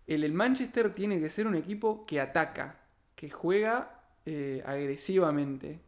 [0.07, 2.79] el, el Manchester tiene que ser un equipo que ataca,
[3.15, 5.81] que juega eh, agresivamente.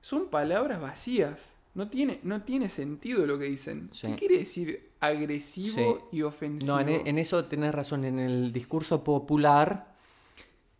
[0.00, 1.50] Son palabras vacías.
[1.74, 3.90] No tiene, no tiene sentido lo que dicen.
[3.92, 4.08] Sí.
[4.08, 5.76] ¿Qué quiere decir agresivo
[6.10, 6.16] Sí.
[6.18, 6.72] y ofensivo?
[6.74, 8.04] No, en, en eso tenés razón.
[8.04, 9.94] En el discurso popular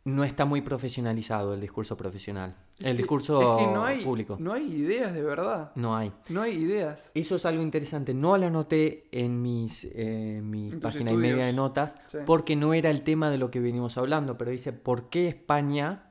[0.04, 2.56] no está muy profesionalizado el discurso profesional.
[2.78, 4.36] Es el que- discurso es que no hay, público.
[4.40, 5.70] No hay ideas de verdad.
[5.76, 6.12] No hay.
[6.30, 7.10] No hay ideas.
[7.14, 8.14] Eso es algo interesante.
[8.14, 12.18] No lo anoté en mis, eh, mi página y media de notas Sí.
[12.26, 16.10] porque no era el tema de lo que venimos hablando, pero dice, ¿por qué España?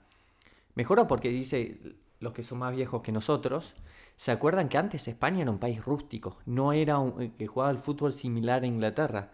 [0.76, 1.80] Mejor porque dice,
[2.20, 3.76] los que son más viejos que nosotros,
[4.16, 6.38] ¿se acuerdan que antes España era un país rústico?
[6.46, 9.32] No era un, eh, que jugaba el fútbol similar a Inglaterra.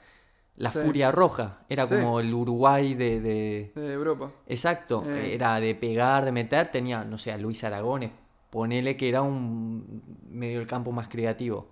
[0.56, 0.80] La Sí.
[0.80, 1.96] Furia Roja era Sí.
[1.96, 3.22] como el Uruguay de...
[3.22, 4.32] de- De Europa.
[4.48, 5.34] Exacto, Eh.
[5.34, 8.12] era de pegar, de meter, tenía, no sé, a Luis Aragones,
[8.52, 11.70] ponele que era un medio del campo más creativo.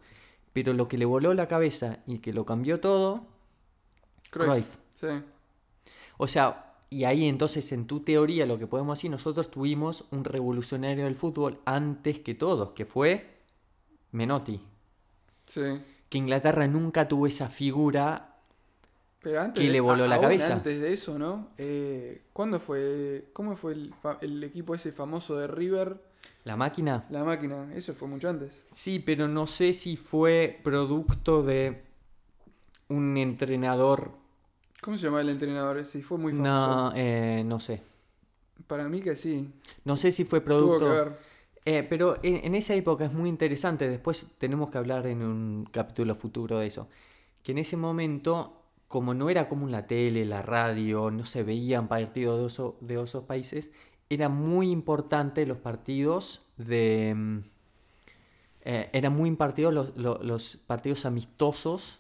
[0.54, 3.28] Pero lo que le voló la cabeza y que lo cambió todo,
[4.32, 4.48] Cruyff.
[4.50, 4.68] Cruyff.
[4.96, 5.24] Sí.
[6.18, 10.24] o sea, y ahí entonces en tu teoría lo que podemos decir, nosotros tuvimos un
[10.26, 13.26] revolucionario del fútbol antes que todos, que fue
[14.12, 14.62] Menotti.
[15.48, 15.62] Sí.
[16.10, 18.36] que Inglaterra nunca tuvo esa figura.
[19.22, 20.54] Pero antes que le de- voló a- la cabeza.
[20.54, 21.48] Antes de eso, ¿no?
[21.58, 23.26] Eh, ¿Cuándo fue?
[23.34, 23.76] ¿Cómo fue
[24.22, 26.02] el equipo ese famoso de River?
[26.44, 27.06] La máquina.
[27.10, 27.70] La máquina.
[27.74, 28.64] Eso fue mucho antes.
[28.72, 31.82] Sí, pero no sé si fue producto de
[32.90, 34.12] un entrenador.
[34.82, 36.02] ¿Cómo se llama el entrenador ese?
[36.02, 36.54] Fue muy famoso.
[36.54, 37.82] No, eh, no sé.
[38.68, 39.52] Para mí que sí.
[39.86, 40.80] No sé si fue Tuvo producto.
[40.80, 41.18] que ver.
[41.66, 45.66] Eh, pero en, en esa época es muy interesante, después tenemos que hablar en un
[45.72, 46.90] capítulo futuro de eso,
[47.44, 51.88] que en ese momento, como no era común la tele, la radio, no se veían
[51.88, 53.72] partidos de, oso- de esos países,
[54.10, 57.14] era muy importante los partidos de...
[57.16, 57.40] mm,
[58.64, 62.00] eh, eran muy importantes los, lo- los partidos amistosos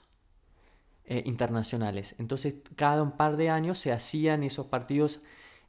[1.05, 2.15] eh, internacionales.
[2.19, 5.21] Entonces, cada un par de años se hacían esos partidos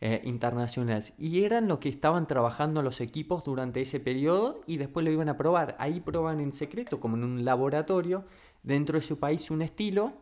[0.04, 1.14] eh, internacionales.
[1.16, 5.28] Y eran lo que estaban trabajando los equipos durante ese periodo y después lo iban
[5.28, 5.76] a probar.
[5.78, 8.24] Ahí proban en secreto, como en un laboratorio,
[8.64, 10.14] dentro de su país un estilo.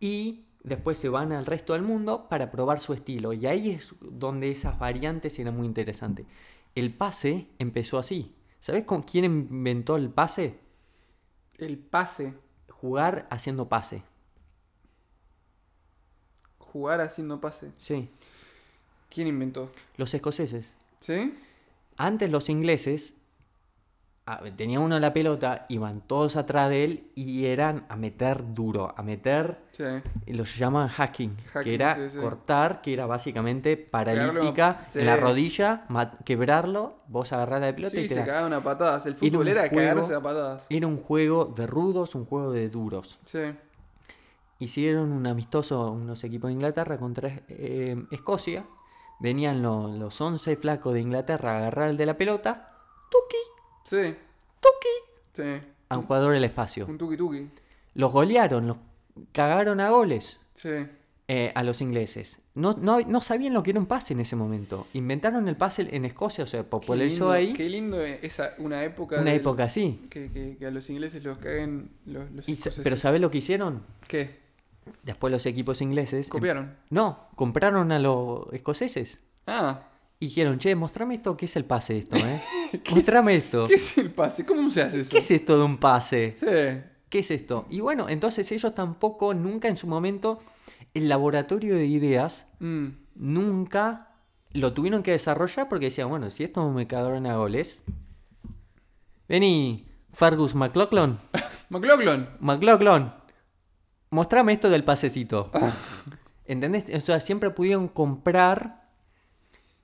[0.00, 3.32] Y después se van al resto del mundo para probar su estilo.
[3.32, 6.26] Y ahí es donde esas variantes eran muy interesantes.
[6.74, 8.34] El pase empezó así.
[8.58, 10.58] ¿Sabes con quién inventó el pase?
[11.58, 12.34] El pase.
[12.86, 14.04] Jugar haciendo pase.
[16.60, 17.72] Jugar haciendo pase.
[17.78, 18.08] Sí.
[19.10, 19.72] ¿Quién inventó?
[19.96, 20.72] Los escoceses.
[21.00, 21.36] ¿Sí?
[21.96, 23.14] Antes los ingleses
[24.56, 29.02] tenía uno la pelota, iban todos atrás de él y eran a meter duro, a
[29.02, 29.84] meter, Sí.
[30.26, 32.18] y los llaman hacking, Hacking, que era sí, sí.
[32.18, 35.84] cortar, que era básicamente paralítica en la rodilla,
[36.24, 39.06] quebrarlo, vos agarrás la pelota y te se cagaban a patadas.
[39.06, 40.66] El Era fútbol era de juego- cagarse a patadas.
[40.70, 43.20] Era un juego de rudos, un juego de duros.
[43.24, 43.54] Sí.
[44.58, 48.64] Hicieron un amistoso unos equipos de Inglaterra contra eh, Escocia.
[49.20, 52.72] Venían lo- los 11 flacos de Inglaterra a agarrar el de la pelota.
[53.10, 53.36] Tuki,
[53.88, 54.14] Sí.
[54.60, 55.32] tuki.
[55.34, 55.66] Sí.
[55.88, 56.86] A un jugador del espacio.
[56.86, 57.48] Un tuki tuki.
[57.94, 58.76] Los golearon, los
[59.32, 60.70] cagaron a goles Sí.
[61.28, 62.38] eh, a los ingleses.
[62.54, 64.86] No, no, no sabían lo que era un pase en ese momento.
[64.94, 69.20] Inventaron el pase en Escocia, o sea, popularizó ahí Qué lindo esa, una época.
[69.20, 70.06] una del- época así.
[70.10, 73.38] Que, que- que a los ingleses los caguen los, los Y pero ¿sabés lo que
[73.38, 73.82] hicieron?
[74.08, 74.40] ¿Qué?
[75.02, 76.28] Después los equipos ingleses...
[76.28, 76.74] ¿Copiaron?
[76.90, 79.18] No, compraron a los escoceses.
[79.46, 79.82] Ah.
[80.18, 82.42] Y dijeron, che, mostrame esto, ¿qué es el pase esto, eh?
[82.92, 83.66] mostrame esto.
[83.66, 84.44] ¿Qué es el pase?
[84.46, 85.10] ¿Cómo se hace eso?
[85.10, 86.34] ¿Qué es esto de un pase?
[86.36, 86.46] Sí.
[87.08, 87.66] ¿Qué es esto?
[87.70, 90.40] Y bueno, entonces ellos tampoco, nunca en su momento,
[90.94, 92.88] el laboratorio de ideas, Mm.
[93.14, 94.08] nunca
[94.52, 97.78] lo tuvieron que desarrollar porque decían, bueno, si esto me cagaron a goles.
[99.28, 101.18] Vení, Fergus McLaughlin.
[101.68, 102.26] McLaughlin.
[102.40, 103.10] McLaughlin,
[104.10, 105.50] mostrame esto del pasecito.
[106.46, 106.84] ¿Entendés?
[106.94, 108.88] O sea, siempre pudieron comprar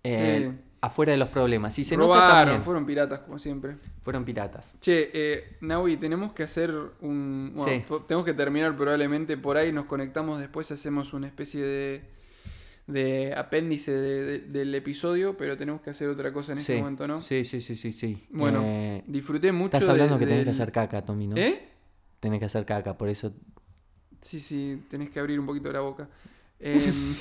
[0.04, 0.58] eh, Sí.
[0.82, 1.78] Afuera de los problemas.
[1.78, 2.62] Y se nota Robaron, también.
[2.62, 3.76] fueron piratas como siempre.
[4.02, 4.74] Fueron piratas.
[4.80, 6.70] Che, eh, Naui, tenemos que hacer
[7.00, 7.52] un...
[7.54, 7.84] Bueno, Sí.
[8.06, 12.02] tenemos que terminar probablemente por ahí, nos conectamos después, hacemos una especie de,
[12.88, 16.78] de apéndice de- de- del episodio, pero tenemos que hacer otra cosa en Sí, este
[16.82, 17.22] momento, ¿no?
[17.22, 18.26] sí, sí, sí, sí, sí.
[18.30, 21.36] Bueno, Eh, disfruté mucho estás hablando que tenés que hacer caca, Tommy, ¿no?
[21.36, 21.62] ¿Eh?
[22.18, 23.32] Tenés que hacer caca, por eso...
[24.20, 26.08] Sí, sí, tenés que abrir un poquito la boca.
[26.60, 27.14] Em,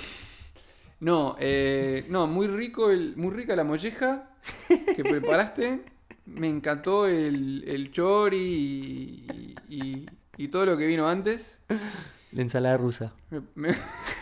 [1.01, 4.29] no, eh, no, muy rico, el, muy rica la molleja
[4.67, 5.81] que preparaste.
[6.25, 10.05] Me encantó el, el chori y, y-
[10.37, 11.59] y todo lo que vino antes.
[12.31, 13.13] La ensalada rusa.
[13.29, 13.75] Me, me-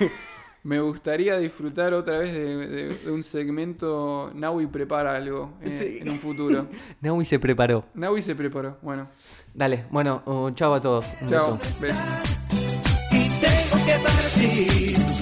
[0.64, 5.98] me gustaría disfrutar otra vez de, de- de un segmento Naui prepara algo eh, Sí.
[6.02, 6.68] en un futuro.
[7.02, 7.86] Naui se preparó.
[7.94, 8.78] Naui se preparó.
[8.82, 9.08] Bueno,
[9.54, 11.06] Dale, bueno, uh, chao a todos.
[11.22, 11.58] Un chao.
[11.60, 11.80] beso.
[11.80, 12.00] Besos.
[13.12, 15.19] y tengo que partir.